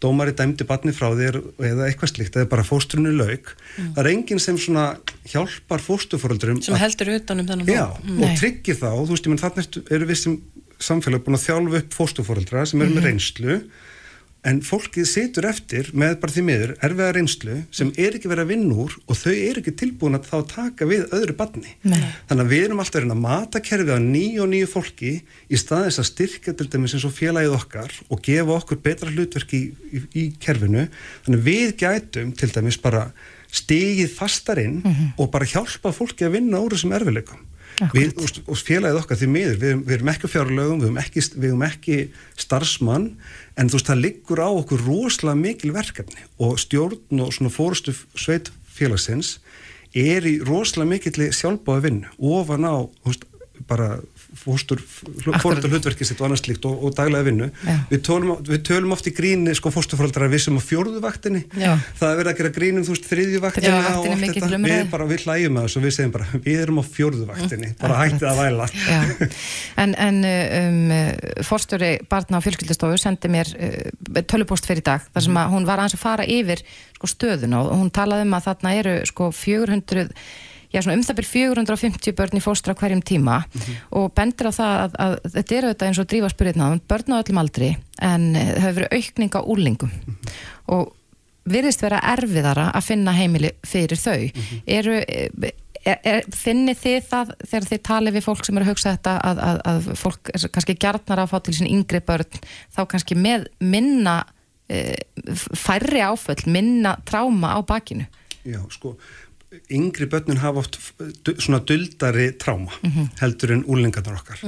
[0.00, 1.38] dómari dæmdi barni frá þér
[1.70, 3.52] eða eitthvað slíkt, eða bara fóstrunu lauk.
[3.76, 4.86] Það er enginn sem svona
[5.28, 8.08] hjálpar fósturfóreldrum sem heldur utan um þennan Já, hóp.
[8.24, 10.38] og tryggir þá, þú veist, ég menn þannig eru við sem
[10.80, 13.60] samfélag búin að þjálfa upp fóstufóreldra sem eru með reynslu
[14.46, 18.52] en fólkið situr eftir með bara því miður erfiða reynslu sem er ekki verið að
[18.54, 21.74] vinna úr og þau eru ekki tilbúin að þá taka við öðru barni.
[21.84, 22.00] Nei.
[22.30, 26.00] Þannig að við erum alltaf að mata kerfið á nýju og nýju fólki í staðis
[26.00, 30.02] að styrka til dæmis eins og félagið okkar og gefa okkur betra hlutverk í, í,
[30.16, 30.86] í kerfinu.
[31.26, 33.10] Þannig að við gætum til dæmis bara
[33.50, 34.80] stigið fastar inn
[35.18, 37.49] og bara hjálpa fólki að vinna úr þessum erfileikum.
[37.94, 41.24] Við, og, og félagið okkar því miður, við, við erum ekki fjárlögum, við erum ekki,
[41.36, 41.98] við erum ekki
[42.44, 43.06] starfsmann,
[43.56, 47.94] en þú veist það liggur á okkur rosalega mikil verkefni og stjórn og svona fórustu
[48.18, 49.38] sveit félagsins
[49.96, 53.24] er í rosalega mikilli sjálfbáði vinnu ofan á veist,
[53.68, 53.98] bara
[54.40, 57.48] fórstur fóröldur hlutverkið sitt og annars líkt og, og daglega vinnu.
[57.90, 61.42] Við tölum, við tölum oft í gríni sko fórstufóröldrar við sem á fjórðu vaktinni.
[61.60, 61.74] Já.
[61.98, 64.60] það er verið að gera grínum þú veist þriðju vaktinni Já, og allt þetta.
[64.64, 67.72] við bara við hlægjum að þessu við segjum bara við erum á fjórðu vaktinni.
[67.80, 68.70] Bara hættið að væla.
[69.80, 70.90] En, en um,
[71.46, 75.80] fórstjóri barna á fjölskyldastofu sendi mér uh, tölupost fyrir dag þar sem að hún var
[75.82, 76.62] að fara yfir
[76.96, 80.08] sko, stöðuna og hún talaði um að þarna eru sko 400
[80.72, 83.42] já, um það byrj 450 börn í fóstra hverjum tíma
[83.96, 87.20] og bendir á það að, að þetta er auðvitað eins og drífa spyrirna, börn á
[87.20, 89.92] öllum aldri en eh, það hefur verið aukning á úlingum
[90.70, 90.94] og
[91.50, 94.28] virðist vera erfiðara að finna heimili fyrir þau.
[94.70, 95.52] Eru eh,
[95.84, 99.16] er, er, finni þið það þegar þið talið við fólk sem eru að hugsa þetta
[99.28, 102.42] að, að, að fólk kannski gjarnar að fá til sín yngri börn
[102.76, 104.20] þá kannski með minna
[104.68, 105.00] e,
[105.58, 108.06] færri áföll, minna tráma á bakinu?
[108.44, 108.94] Já, sko,
[109.70, 110.76] yngri börnin hafa oft
[111.26, 112.70] du- svona duldari tráma
[113.20, 114.38] heldur en úlingarnar okkar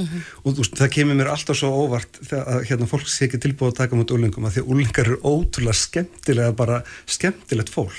[0.45, 3.79] og þú það kemur mér alltaf svo óvart þegar hérna, fólk sé ekki tilbúið að
[3.81, 7.99] taka mot úlingum að því að úlingar eru ótrúlega skemmtilega bara skemmtilegt fólk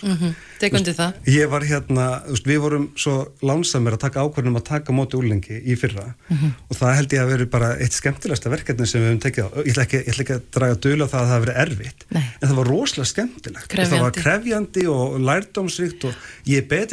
[0.63, 1.18] Tek undir það.
[1.28, 3.13] Ég var hérna, þú við vorum svo
[3.44, 7.32] lánsamir að taka ákvörðum að taka móti úlengi í fyrra og það held ég að
[7.34, 9.50] veri bara eitt skemmtilegsta verkefni sem við höfum tekið á.
[9.60, 11.60] Ég ætla ekki, ég ætla ekki að draga dölu á það að það hafi verið
[11.66, 12.24] erfitt, Nei.
[12.39, 13.68] en það var rosalega skemmtilegt.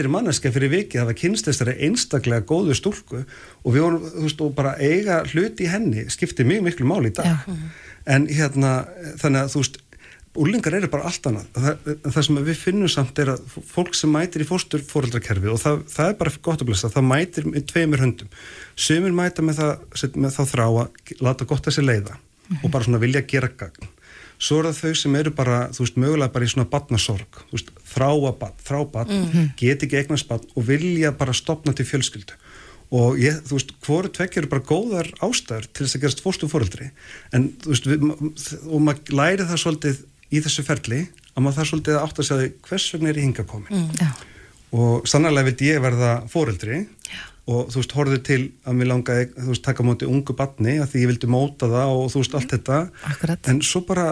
[0.00, 4.22] Betri manneska fyrir vikið, það var kynst þessari einstaklega góðu stúlku og við vorum, þú
[4.24, 7.28] veist, og bara eiga hluti í henni skipti mjög miklu máli í dag.
[7.28, 7.58] Já.
[8.08, 8.70] En hérna,
[9.20, 9.76] þannig að þú veist,
[10.40, 11.52] úlingar eru bara allt annað.
[11.52, 15.60] Það, það sem við finnum samt er að fólk sem mætir í fóstur fóreldrakerfi og
[15.60, 18.34] það, það er bara gott að blessa, það mætir með tveimur höndum,
[18.88, 19.86] sumir mæta með það,
[20.16, 22.16] með það þrá að láta gott að sér leiða
[22.62, 23.90] og bara svona vilja gera gagn
[24.40, 27.58] svo er það þau sem eru bara, þú veist, mögulega bara í svona badnasorg, þú
[27.58, 29.12] veist, þráa bad, þrá bad,
[29.60, 32.38] get ekki eignast bad og vilja bara stopna til fjölskyldu.
[32.90, 36.48] Og ég, þú veist, hvoru tvekki eru bara góðar ástæður til þess að gerast fórstu
[36.50, 36.88] fóreldri
[37.36, 38.06] en þú veist, við,
[38.66, 40.00] og maður læri það svolítið
[40.30, 43.20] í þessu ferli að maður það svolítið að átta sig að því hvers vegna er
[43.20, 43.84] ég hinga komin.
[43.84, 44.24] Mm.
[44.80, 47.20] Og sannarlega vildi ég verða fóreldri Já.
[47.50, 50.92] og þú veist, horfðu til að mér langaði, þú veist, taka móti ungu batni að
[50.92, 52.80] því ég vildi móta það og þú veist, allt þetta.
[53.12, 53.50] Akkurat.
[53.54, 54.08] en svo bara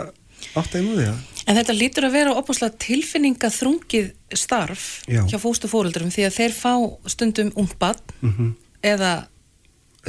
[0.57, 5.22] átta ég nú því að En þetta lítur að vera opaslega tilfinninga þrungið starf Já.
[5.31, 6.72] hjá fóstufóreldurum því að þeir fá
[7.09, 8.51] stundum ungbann Mhm.
[8.85, 9.12] eða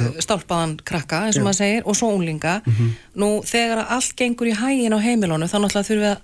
[0.00, 1.46] uh, stálpaðan krakka eins og Já.
[1.48, 2.58] maður segir og svo unglinga
[3.16, 6.20] nú þegar að allt gengur í hægin á heimilónu þá náttúrulega þurfum við að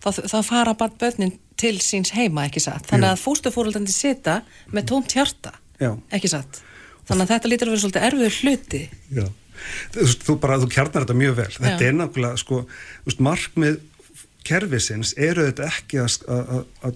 [0.00, 4.42] þá, þá fara bara börnin til síns heima ekki satt, þannig að fóstufóreldandi sita
[4.72, 5.96] með tómt hjarta Já.
[6.14, 6.62] ekki satt,
[7.10, 8.82] þannig að þetta lítur að vera svolítið erfiður hluti
[9.18, 9.26] Já.
[9.94, 11.88] Þú, bara, þú kjarnar þetta mjög vel þetta Já.
[11.88, 12.64] er nákvæmlega, sko,
[13.18, 13.80] markmið
[14.46, 16.16] kerfisins eru þetta ekki að,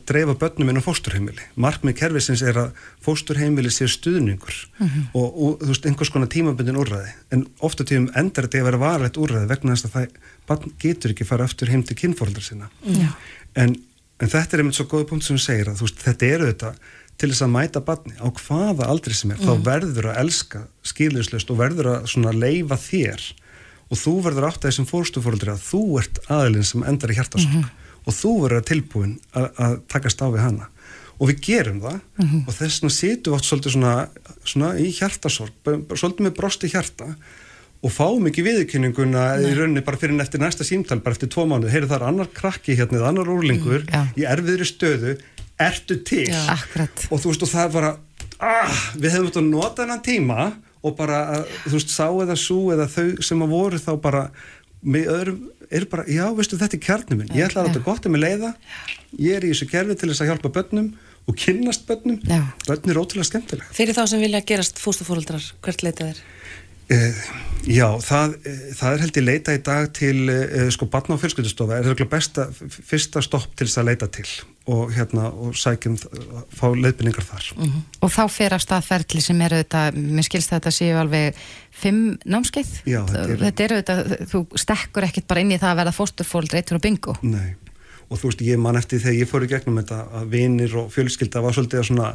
[0.09, 1.44] dreifa börnum inn á fósturheimili.
[1.61, 4.57] Markmið kerfisins er að fósturheimili sé stuðningur
[5.12, 7.12] og, og þú veist, einhvers konar tímabundin úrræði.
[7.35, 11.14] En ofta tíum endar þetta að vera varlegt úrræði vegna þess að það barn getur
[11.14, 12.70] ekki fara aftur heim til kynfóreldra sinna.
[13.61, 13.77] En,
[14.20, 16.74] en þetta er einmitt svo góði punkt sem segir að veist, þetta eru þetta
[17.20, 21.50] til þess að mæta barni á hvaða aldri sem er, þá verður að elska skiljuslust
[21.53, 23.24] og verður að leifa þér.
[23.92, 27.68] Og þú verður átt að þessum fórstufórundri að þú ert aðilinn sem endar í hjartasorg
[28.05, 30.68] og þú verður tilbúin að, takast á við hana.
[31.20, 32.00] Og við gerum það.
[32.42, 33.94] Og þess vegna situm við oft svolítið svona,
[34.42, 37.12] svona í hjartasorg, svolítið með brosti hjarta.
[37.85, 41.68] Og fáum ekki viðkynninguna í rauninni bara fyrir eftir næsta símtal, bara eftir tvo mánuð,
[41.68, 44.07] heyrðu það er annar krakki hérna eða annar úrlingur já.
[44.16, 45.12] í erfiðri stöðu,
[45.61, 46.43] ertu til Já.
[46.57, 47.07] Akkurat.
[47.11, 47.93] og þú veist og það er bara
[48.43, 50.53] ah, við hefum þetta að nota hennan tíma
[50.85, 54.27] og bara, að, þú veist, sá eða sú eða þau sem að voru þá bara
[54.85, 55.38] með öðrum,
[55.73, 58.21] er bara, já, veistu þetta er kjarni minn, ég ætla að þetta gott að mig
[58.21, 58.51] leiða
[59.17, 60.90] ég er í þessu kerfi til þess að hjálpa börnum
[61.25, 62.43] og kynnast börnum Já.
[62.67, 66.21] börn er ótrúlega skemmtileg fyrir þá sem vilja gerast fóstufóreldrar, hvert leita þeir?
[66.90, 67.20] Uh,
[67.64, 71.23] já, það, uh, það er held ég leita í dag til uh, sko barna og
[71.23, 74.27] fjölskyldustofa er það besta, fyrsta stopp til þess að leita til
[74.68, 75.97] og hérna og sækjum
[76.57, 77.49] fá leiðbynningar þar
[78.01, 81.37] Og þá fer af staðferðli sem eru þetta, mér skilst þetta séu alveg
[81.75, 82.70] fimm námskeið.
[82.88, 83.97] Já, þetta eru- þetta eru þetta,
[84.33, 87.16] þú stekkur ekkert bara inn í það að verða fósturfóldri eittur og bingo.
[87.29, 87.51] Nei,
[88.09, 90.93] og þú veist, ég man eftir þegar ég fór í gegnum þetta að vinir og
[90.95, 92.11] fjölskylda var svolítið að svona,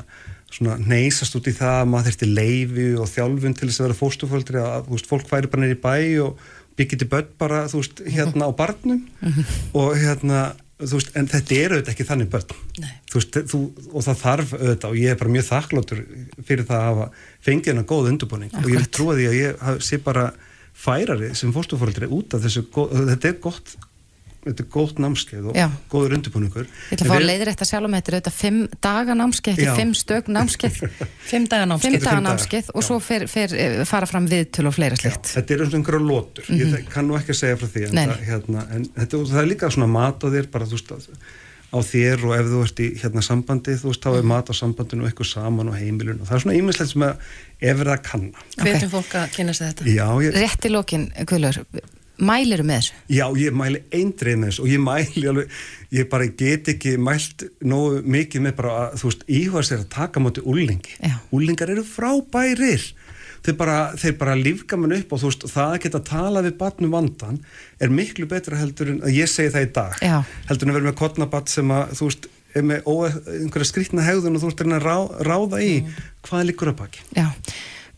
[0.54, 4.00] svona neysast út í það að maður þurfti leifi og þjálfun til þess að vera
[4.04, 6.48] fóstuföldri að, þú veist, fólk væri bara neyri bæ og
[6.80, 9.02] byggið til börn bara, þú veist, hérna á barnum
[9.76, 10.44] og hérna,
[10.80, 12.54] þú veist, en þetta er auðvitað ekki þannig börn.
[12.80, 12.94] Nei.
[13.12, 16.06] Þú veist, þú, og það þarf auðvitað og ég er bara mjög þakkláttur
[16.48, 17.10] fyrir það að hafa
[17.50, 18.94] fengið hennar góð undurbúning og ég Akkurat.
[18.96, 20.30] trúa því að ég sé bara
[20.80, 23.76] færari sem fóstuföldri út af þessu, þetta er gott
[24.46, 25.58] þetta er gótt námskeið og
[25.92, 26.68] góður undirbúningur.
[26.70, 29.58] Ég ætla að fá að leiðir þetta sjálf með þetta, þetta er fimm daga námskeið,
[29.60, 29.74] ekki Já.
[29.80, 30.78] fimm stök námskeið,
[31.32, 31.98] Fimm daga námskeið.
[31.98, 35.34] fimm daga námskeið og svo fer, fer, eh, fara fram viðtöl og fleira slikt.
[35.36, 38.00] þetta er eins og einhverja lótur ég kann nú ekki að segja frá því en,
[38.00, 41.12] það, hérna, en þetta, það er líka svona mat á þér bara þú veist að
[41.70, 44.54] á þér og ef þú ert í hérna sambandi þú veist þá er mat á
[44.58, 47.28] sambandinu og eitthvað saman og heimilun og það er svona ímislegt sem að
[47.60, 48.46] ef verið að kanna.
[48.58, 49.86] Hvetum fólk að kynna sig þetta?
[49.94, 51.06] já, ég, Rétt í lokin,
[52.20, 52.96] Guðlur, mæliru með þessu?
[53.16, 55.60] Já, ég mæli eindreið með þessu og ég mæli alveg,
[55.96, 59.90] ég bara get ekki mælt nógu mikið með bara að, þú veist, íhuga sér að
[59.96, 60.98] taka móti úlingi.
[61.00, 61.16] Já.
[61.36, 62.90] Úlingar eru frábærir.
[63.40, 66.58] Þeir bara, þeir bara lífga mann upp og þú veist, það að geta tala við
[66.60, 67.40] batnum vandan
[67.80, 70.18] er miklu betra heldur en, að ég segi það í dag, Já.
[70.50, 72.28] heldur en að vera með kotnabatt sem að, þú veist,
[72.60, 75.74] er með einhverja skrýtna hegðun og þú veist, er að rá, ráða í
[76.28, 77.06] hvað liggur að baki.
[77.16, 77.30] Já,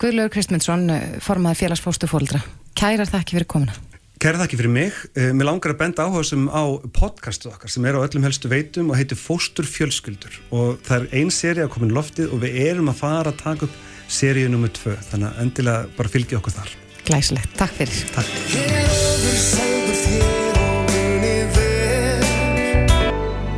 [0.01, 0.86] Guðlaugur Kristmundsson,
[1.25, 2.45] formaði félagsfóstu fóldra.
[2.77, 3.73] Kærar þakki fyrir komuna.
[4.21, 4.97] Kæra þakki fyrir mig.
[5.17, 6.62] Eh, Mér langar að benda áhuga sem á
[6.93, 11.15] podcastu okkar sem er á öllum helstu veitum og heitir Fóstur fjölskyldur og það er
[11.17, 14.75] ein séri að komin loftið og við erum að fara að taka upp seríu nummið
[14.77, 16.69] tvö þannig að endilega bara fylgi okkur þar.
[17.07, 17.97] Glæsilegt, takk fyrir.
[18.13, 18.29] Takk.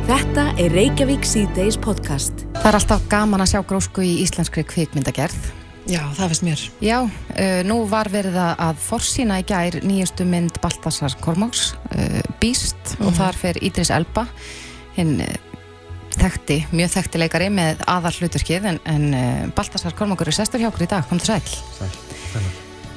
[0.08, 2.46] Þetta er Reykjavík C-Days podcast.
[2.56, 5.63] Það er alltaf gaman að sjá grósku í íslenskri kvikmyndagerð.
[5.84, 6.60] Já, það finnst mér.
[6.80, 12.22] Já, uh, nú var verið að- að forsýna í gær nýjustu mynd Baltasar Kormáks, uh,
[12.40, 14.26] Beast, og þar fer Ídris Elba,
[14.96, 15.34] hinn uh,
[16.16, 20.70] þekkti, mjög þekkti leikari með aðal hluturkið, en, en uh, Baltasar Kormákur er sestur hjá
[20.72, 21.42] okkur í dag, kom til sæl.
[21.78, 21.90] Sæl,
[22.32, 22.48] sæl.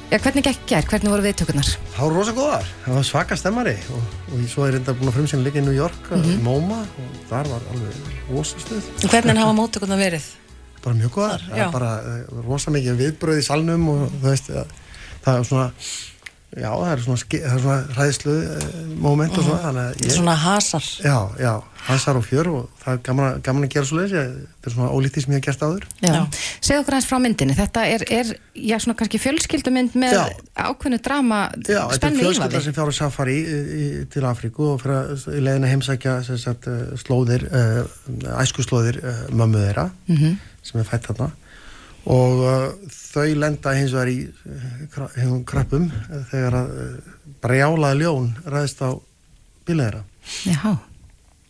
[0.08, 1.68] Já, hvernig gekk gær, hvernig voru viðtökurnar?
[1.92, 5.18] Það var rosa góðar, það var svaka stemmari og, og svo er enda búin að
[5.18, 6.42] frumsýna líka í New York, mm Mhm.
[6.46, 7.98] MoMA og þar var alveg
[8.32, 10.24] rosa stuð, Hvernig hafa móttökurnar verið?
[10.88, 14.52] Bara mjög góðar, það er bara uh, rosa mikið viðbröð í salnum og þú veist,
[14.52, 14.76] það,
[15.28, 15.70] það er svona,
[16.58, 18.68] já það er svona, það er svona hræðslu uh,
[19.04, 20.86] moment og svona, þannig að er svona hasar.
[21.04, 21.50] Já, já,
[21.88, 24.74] hansar og fjör og það er gaman, að- gaman að gera svo leiðis, þetta er
[24.74, 25.84] svona ólítið sem ég hef gert áður.
[26.02, 26.08] Já.
[26.16, 26.22] Já.
[26.64, 30.24] Segð okkur aðeins frá myndinni, þetta er, er já, svona kannski fjölskyldumynd með Já.
[30.66, 32.64] ákveðnu drama, Já, þetta er spennu fjölskylda ívaði.
[32.66, 37.46] sem fjár á safari í, í, til Afríku og fyrir að að heimsækja eh, slóðir,
[37.52, 37.82] uh,
[38.42, 40.38] æskuslóðir uh, mömmu þeirra Mhm.
[40.68, 41.30] Sem er fætt þarna.
[42.08, 46.76] Og uh, þau lenda hins vegar í uh, krappum uh, þegar að
[47.42, 48.90] brjálaði ljón ræðist á
[49.68, 50.04] bíla þeirra.
[50.48, 50.76] Já,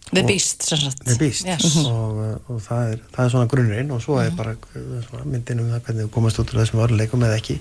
[0.08, 0.64] The Beast,
[1.04, 1.44] með býst.
[1.46, 1.76] Yes.
[1.84, 5.62] og, og það, er, það er svona grunnurinn og svo er bara uh, svona myndin
[5.62, 7.58] um það hvernig þú komast út úr þessum varleikum eða ekki.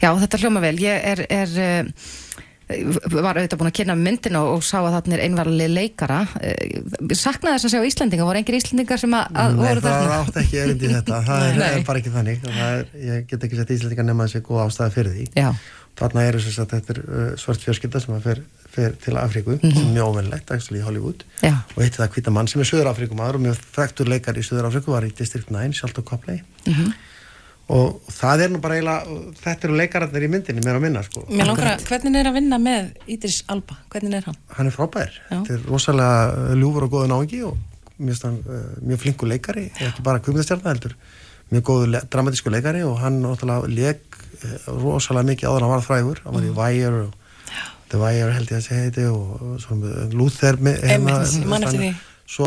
[0.00, 0.76] Já, þetta hljóma vel.
[0.80, 1.50] Ég er, er
[3.10, 6.20] var auðvitað búin að kynna myndin og, sá að þarna er einvarlega leikara.
[6.38, 9.98] Uh, saknaði þess að sjá Íslendinga, voru engir Íslendingar sem að, að Nei, voru það
[9.98, 10.20] þarna?
[10.22, 11.20] átt ekki erindi í þetta.
[11.28, 11.68] Það er, Nei.
[11.80, 12.40] er bara ekki þannig.
[12.46, 15.26] Það er, ég get ekki sett íslendingar nema þessi góð ástæða fyrir því.
[15.40, 15.50] Já,
[16.00, 18.38] þarna eru þess að þetta er uh, svart fjörskylda sem fer,
[18.70, 21.24] fer til Afríku sem er mjög óvennlegt, actually í Hollywood.
[21.44, 24.44] Já, og eitt það hvita mann sem er Suður Afríkumaður og mjög þekktur leikar í
[24.46, 26.40] Suður Afríku var í District 9, Shalto Copley
[27.70, 31.22] og það er nú bara eiginlega þetta eru leikararnir í myndinni, mér að minna sko.
[31.30, 33.76] Mér langar að, hvernig er að vinna með Ídris Alba?
[33.92, 34.38] Hvernig er hann?
[34.56, 35.36] hann er frábær, Já.
[35.38, 37.56] þetta er rosalega uh, ljúfur og góður náingi og
[38.00, 40.96] mjög, stann, uh, mjög flinkur leikari, ekki bara kvimundastjarnar heldur,
[41.52, 45.74] mjög góður le dramatísku leikari og hann náttúrulega leik uh, rosalega mikið áður en hann
[45.76, 46.50] var frægur hann var Mm.
[46.50, 47.16] í Wire og
[47.90, 49.58] The Wire held ég að segja heiti og,
[51.66, 51.88] hann- því.
[52.30, 52.46] svo,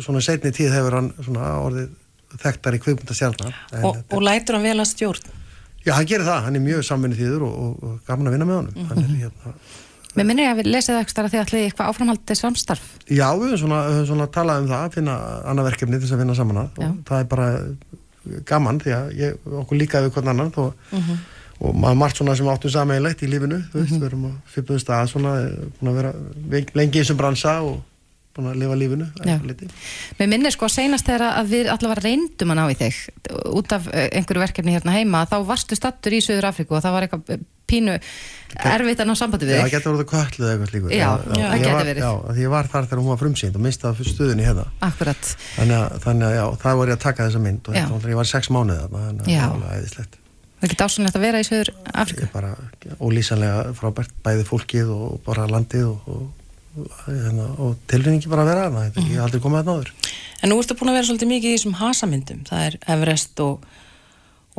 [0.00, 1.88] svona setni tíð hefur hann svona orðið
[2.42, 5.32] þekktar í kvimundastjarnar Og, og lætur hann vel að stjórn?
[5.84, 8.46] Já, hann gerir það, hann er mjög samvinni þýður og, og, og gaman að vinna
[8.48, 9.14] með honum hann Mhm.
[9.14, 9.54] er hérna
[10.14, 12.82] Mér minnir ég að við lesið ekstra því að þið eitthvað áframhaldið samstarf.
[13.10, 15.14] Já, við höfum svona, svona talað um það að finna
[15.50, 17.48] annað verkefni til þess að vinna saman að og það er bara
[18.46, 21.18] gaman því að ég, okkur líkaði við hvern annan þó, Mhm.
[21.66, 24.84] og maður margt svona sem áttum sameiginlegt í lífinu þú veist, við erum á fyrpuðum
[24.84, 26.12] stað svona, eh, búin að vera
[26.54, 27.82] ve- lengi í þessum bransa og
[28.36, 29.64] búin að lifa lífinu að.
[30.18, 32.96] Mér minnir sko seinast þegar að við allavega reyndum að ná í þig
[33.54, 36.96] út af eh, einhverju verkefni hérna heima þá varstu stattur í Suður Afríku og það
[36.96, 37.94] var eitthvað eh, pínu
[38.54, 39.76] erfitt að ná sambandi við Já, það þig.
[39.78, 42.02] getur verið kölluð eitthvað slíkur Já, já, það var, verið.
[42.04, 45.30] Já, því ég var þar þegar hún var frumsýnd og mistaði stuðinni hérna Akkurat.
[45.56, 48.20] þannig að, þannig að já, það var ég að taka þessa mynd og þetta, ég
[48.20, 50.20] var sex þarna þannig að það
[50.64, 52.24] ekki dásanlegt að vera í Suður Afríku.
[56.74, 59.90] Hérna, og tilfinningi bara að vera þetta er ekki aldrei komið að náður
[60.44, 62.40] En nú ertu búin að vera svolítið mikið í þessum hasamyndum.
[62.44, 63.62] Það er Everest og,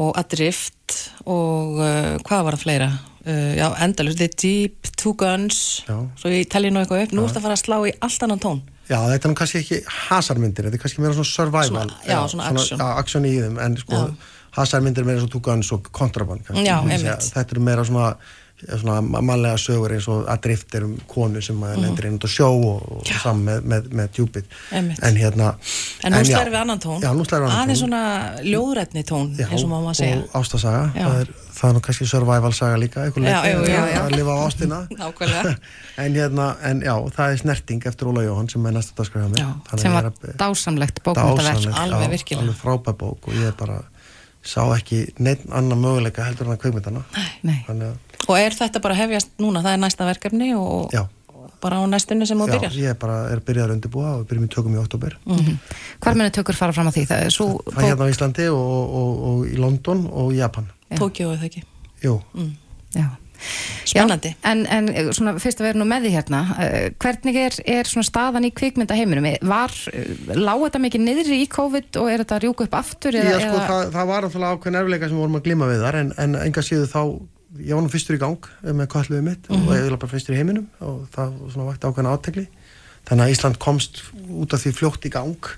[0.01, 0.95] og Adrift
[1.29, 2.87] og uh, hvað var það fleira?
[3.25, 5.97] Uh, já, endalur, The Deep, Two Guns, Já.
[6.17, 7.13] svo ég telli nú eitthvað upp.
[7.13, 8.63] Nú ertu að fara að slá í allt annan tón.
[8.89, 12.17] Já, þetta er nú kannski ekki hasarmyndir, þetta er kannski meira svona survival Svona- já,
[12.33, 12.81] svona action.
[12.81, 14.01] Já, action í þeim, en sko
[14.57, 16.49] hasarmyndir er meira svona Two Guns og Contraband.
[16.65, 16.79] Já.
[16.85, 18.11] Þetta er meira svona
[18.81, 22.25] svona mannlega sögur eins og að drift er um konu sem mm lendir inn út
[22.25, 24.11] á sjó og, og saman með, með, með
[24.71, 25.01] Einmitt.
[25.03, 25.53] en hérna
[26.03, 27.01] En nú slær við annan tón.
[27.03, 28.01] Aðeins svona
[28.45, 30.19] ljóðrætni tón, Já, eins og má maður segja.
[30.21, 34.35] og ástasaga það er, það er nú kannski survival saga líka Já, já, að lifa
[34.35, 34.79] á ástina
[36.05, 38.95] en hérna, en já, það er snerting eftir Óla Jóhann sem er næsta
[39.69, 41.67] Þannig sem var dásamlegt bókmyndaverk.
[41.75, 42.45] Alveg virkilega.
[42.45, 43.81] alveg frábær bók og ég er bara
[44.45, 47.01] sá ekki neitt annan möguleika heldur en að kveikmyndana
[47.43, 47.59] Nei.
[47.67, 51.51] þannig að, Og er þetta bara hefjast núna, það er næsta verkefni og já, og
[51.61, 52.77] bara á næstunni sem þú já byrjar?
[52.81, 55.17] ég er bara er byrjað að undirbúa og byrjum í tökum í oktober
[56.01, 57.03] Hvar munu tökur fara fram á því?
[57.11, 60.39] Það er svo, það er hérna á Íslandi og, og, og í London og í
[60.41, 60.97] Japan Já.
[61.01, 61.63] Tókjó eða ekki?
[62.05, 62.17] Jú,
[62.95, 63.07] Já.
[63.85, 64.31] Spennandi.
[64.33, 67.57] Já, en, en eh, svona fyrst að vera nú með því hérna, uh, hvernig er,
[67.77, 69.29] er svona staðan í kvikmyndaheiminum?
[69.51, 73.19] Var, uh, lág þetta mikið niðri í COVID og er þetta að rjúka upp aftur?
[73.19, 75.71] Já, Eða, sko, eða, það, það var alltaf ákveðin erfileika sem við vorum að glima
[75.71, 77.01] við þar en, en enga síðu þá,
[77.61, 80.41] ég var nú fyrstur í gang með kalluðið mitt og ég var bara fyrstur í
[80.41, 82.45] heiminum og það vakti ákveðin átekli
[83.05, 84.01] þannig að Ísland komst
[84.33, 85.49] út af því fljótt í gang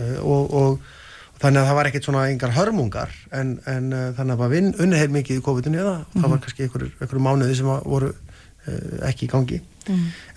[0.00, 0.95] uh, og, og
[1.40, 4.70] þannig að það var ekkert svona engar hörmungar en, en uh, þannig að það vinn
[4.84, 9.08] unni heil mikið í COVID-19 eða það var kannski einhverjur, einhverjur mánuði sem voru uh,
[9.10, 9.62] ekki í gangi.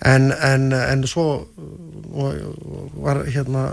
[0.06, 2.34] En, en, en svo uh,
[3.02, 3.66] var hérna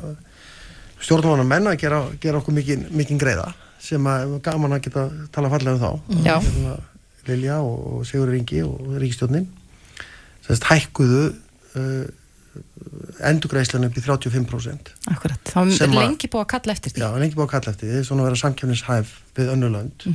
[1.03, 3.51] stjórnmána menn að gera, gera okkur mikið, mikið greiða
[3.88, 6.15] sem að gaman að geta tala fallega um þá.
[6.25, 6.38] Já.
[6.41, 6.78] hérna,
[7.28, 9.47] Lilja og, Sigur Ringi og Ríkistjórnin
[10.47, 12.07] hækkuðu uh,
[13.30, 17.03] endurgreiðslan upp í 35% Akkurat, þá er lengi búið að kalla eftir því.
[17.03, 20.08] Já, en ekki búið að kalla eftir því, svona að vera samkjöfnishæf við önnulönd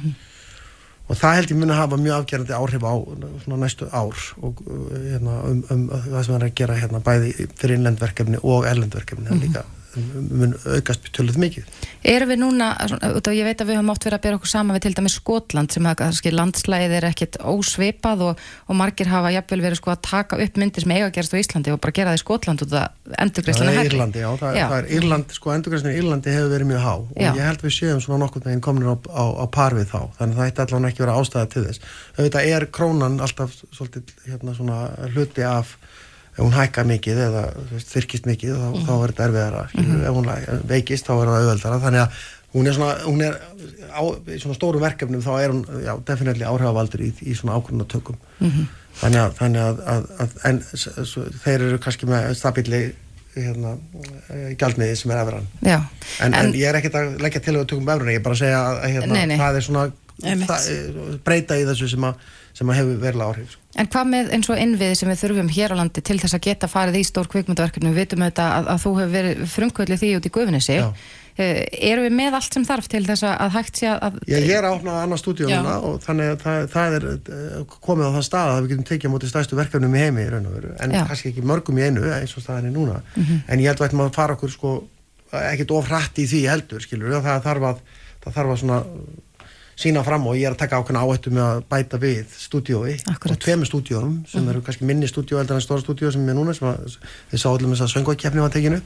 [1.10, 2.94] og það held ég muni að hafa mjög afgerandi áhrif á
[3.42, 7.32] svona næstu ár og uh, hérna, um, um, það sem er að gera hérna, bæði
[7.58, 9.64] fyrir innlendverkefni og erlendverkefni mm líka.
[9.66, 11.80] um, mun aukast tölvöð mikið
[12.12, 14.76] Erum við núna, af ég veit að við höfum átt verið að bera okkur saman
[14.76, 19.30] við til dæmis Skotland sem að kannski landslæðið er ekkit ósvipað og, og margir hafa
[19.34, 21.96] jafnvel verið sko að taka upp myndir sem eiga að gerast á Íslandi og bara
[21.98, 24.66] gera það í Skotland út af endurgræslan Það er Írlandi, já, það, Já.
[24.72, 27.30] það er Írland, sko endurgræstin í Írlandi hefur verið mjög há og Já.
[27.30, 30.34] ég held við séum svona nokkurn veginn komin á, á, á par við þá, þannig
[30.34, 31.86] að það ætti allavega ekki vera ástæða til þess.
[32.18, 34.78] Auðvitað er krónan alltaf svolítið hérna svona
[35.14, 35.76] hluti af
[36.32, 37.42] ef hún hækkar mikið eða
[37.84, 40.30] þyrkist mikið þá, þá er þetta erfiðara, skilur, ef hún
[40.70, 42.22] veikist þá er það auðveldara, þannig að
[42.52, 43.36] hún er svona, hún er
[43.92, 44.02] á
[44.32, 48.18] í svona stórum verkefnum þá er hún, já, definitely áhrifavaldur í, í svona ákvörðunatökum
[49.00, 51.14] þannig að, þannig að, að, að en s, s,
[51.44, 52.82] þeir eru kannski með stabíli
[53.32, 53.76] hérna,
[54.60, 55.78] gjaldmiði sem er efran Já,
[56.20, 58.42] en, en, ég er ekkert að leggja til að tökum efruna, ég er bara að
[58.42, 59.38] segja að, hérna, Nei, nei.
[59.40, 59.84] það er svona
[60.22, 62.26] það, eh, breyta í þessu sem að,
[62.56, 63.62] sem að hefur verilega áhrif sko.
[63.80, 66.44] En hvað með eins og innviði sem við þurfum hér á landi til þess að
[66.44, 70.10] geta farið í stór kvikmyndaverkefni, við vitum auðvitað að, að þú hefur verið frumkvöldið því
[70.18, 70.84] út í Guðvinnesi Já.
[70.92, 74.44] uh, erum við með allt sem þarf til þess að, að hægt sé að Ég,
[74.50, 75.56] ég er að opna annað stúdíu Já.
[75.56, 78.88] núna og þannig að það, það er eh, komið á þann stað að við getum
[78.92, 81.02] tekið á móti stærstu verkefnum í heimi í raun og veru, en Já.
[81.08, 84.14] kannski ekki mörgum í einu eins og staðan er núna, en ég held að að
[84.18, 84.76] fara okkur sko,
[85.40, 87.84] ekkert of hratt í því heldur, skilur, það þarf að
[88.22, 88.80] það þarf að svona
[89.76, 93.30] sína fram og ég er að taka ákveðna áhættu með að bæta við stúdíói Akkúrat.
[93.32, 96.54] og tveimur stúdíóum sem eru kannski minni stúdíó heldur en stóra stúdíó sem er núna
[96.54, 96.98] sem að
[97.32, 98.80] við sá allir með þess að söngvakefni var tekinu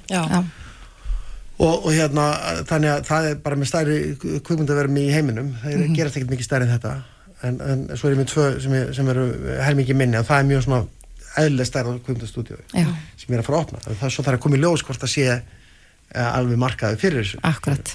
[1.59, 2.24] og, og hérna
[2.68, 3.99] þannig að það er bara með stærri
[4.45, 5.55] kvikmyndavermi í heiminum.
[5.62, 5.95] Það er, Mhm.
[5.97, 6.95] gerast ekkert mikið stærri en þetta.
[7.43, 9.24] En, en svo er ég með tvö sem, er, sem eru
[9.64, 10.87] helmingi minni og það er mjög svona
[11.37, 12.87] eðlilega stærra kvikmyndastúdíu Já.
[13.16, 13.78] sem ég er að fara að opna.
[13.89, 15.43] Það er svo þarf að koma í ljós hvort það sé
[16.14, 17.40] alveg markaði fyrir þessu.
[17.44, 17.90] Akkurat.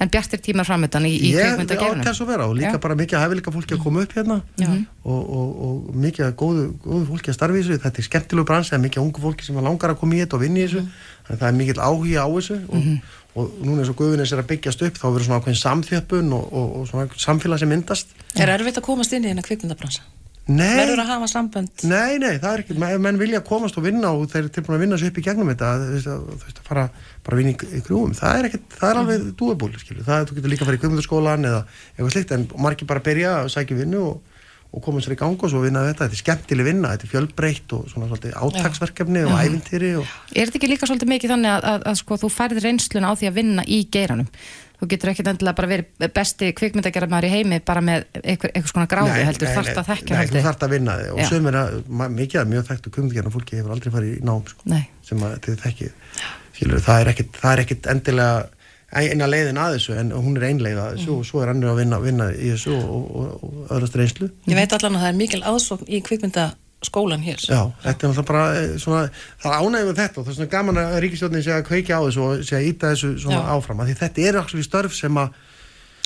[0.00, 2.80] En bjartir tímar framöndan í, í Ég kvikmyndagerunum átt þess að vera og líka Já.
[2.82, 7.32] bara mikið hæfileika fólki að koma upp hérna og, og, og mikið góðu, góðu fólki
[7.32, 7.80] að starfi í þessu.
[7.84, 10.38] Þetta er skemmtilegu brans, það er mikið ungu fólki sem langar að koma í þetta
[10.38, 10.84] og vinna í þessu.
[11.26, 12.88] Þannig að það er mikið áhugi á þessu og,
[13.36, 16.48] og núna eins og Guðvinnes er að byggjast upp þá verður svona ákveðin samþjöppun og,
[16.50, 18.16] og, og svona samfélag sem myndast.
[18.40, 20.08] Er erfitt að komast inn í hennar kvikmyndabransa?
[20.50, 21.82] Nei, Verður að hafa sambönd?
[21.86, 24.82] nei, nei, það er ekki menn vilja komast og vinna og þeir eru tilbúin að
[24.82, 26.86] vinna sig upp í gegnum þetta þú veist að, að fara
[27.26, 30.06] bara að vinna í, í grúum það er, ekkit, það er alveg dúabúl skilur.
[30.08, 31.60] það, þú getur líka að fara í kvikmyndaskólan eða
[31.92, 35.34] eitthvað slikt en margir bara byrja að sækja vinnu og, og koma sér í gang
[35.38, 36.06] og svo vinna þetta.
[36.08, 40.46] Þetta er skemmtileg vinna, þetta er fjölbreytt og svona svolítið átaksverkefni og ævintýri og Er
[40.46, 42.18] þetta ekki líka svolítið mikið þannig að, að, að sko,
[44.80, 48.90] þú getur ekkit endilega bara verið besti kvikmyndagerðar í heimi bara með einhver, einhvers konar
[48.90, 50.46] gráðu Nei, heldur nei, þarft að þekkja Nei, þú heldur.
[50.46, 51.10] þarft að vinna þig.
[51.14, 51.74] Og sömur að,
[52.20, 55.60] mikið að mjög þekktu kumdgerna fólki hefur aldrei farið í nám sko, sem að þið
[55.66, 55.92] þekkið.
[56.56, 58.32] Skilur, það er ekkit, það er ekkit endilega
[58.90, 61.82] eina leiðin að þessu en hún er einleið að þessu og svo er annir að
[61.84, 64.30] vinna, vinna í þessu og, og, og, öðrast reynslu.
[64.50, 66.00] Ég veit allan að það er mikil aðsókn í
[66.80, 67.38] kvikmyndaskólan hér.
[67.38, 69.10] Já, þetta er náttúrulega bara eh, svona,
[69.40, 72.00] það er ánægum með þetta og það er svona gaman að ríkistjórnin sé að kveikja
[72.00, 73.50] á þessu og sé að íta þessu svona Já.
[73.54, 75.30] áfram því þetta eru actually störf sem að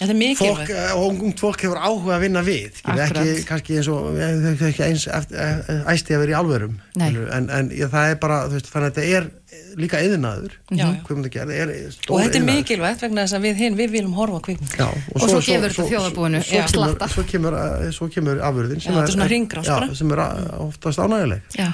[0.03, 4.49] er fólk, eh, ungt fólk hefur áhuga að vinna við ekki kannski eins og eh,
[4.69, 6.39] ekki eins eftir, eh, æsti að vera í
[6.97, 9.31] skilur, en, en það er bara, veist, þannig að þetta er
[9.77, 9.99] líka
[11.55, 14.43] er stór Og þetta er mikilvægt vegna þess að við hinn, við viljum horfa á
[14.47, 14.75] kvikmynd.
[14.79, 17.09] Já, Og svo gefur þetta þjóðarbúinu svo, svo, slatta.
[17.09, 20.19] kemur, svo, kemur, eh, svo kemur afurðin sem er er- sem er
[20.59, 21.73] oftast ánægileg Já.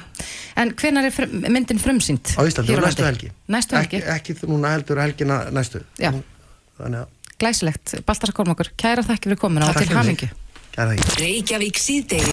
[0.57, 2.35] En hvenær er frum, myndin frumsýnd?
[2.37, 4.03] á Íslandi og næstu helgi Næstu helgi?
[4.03, 6.13] ekki, ekki núna heldur helgina næstu Já.
[6.81, 7.07] þannig að
[7.41, 10.31] glæsilegt Baltasar Kormakur, kæra þakki fyrir komin og Takk til þakki.
[11.19, 12.29] Reykjavík síðdeis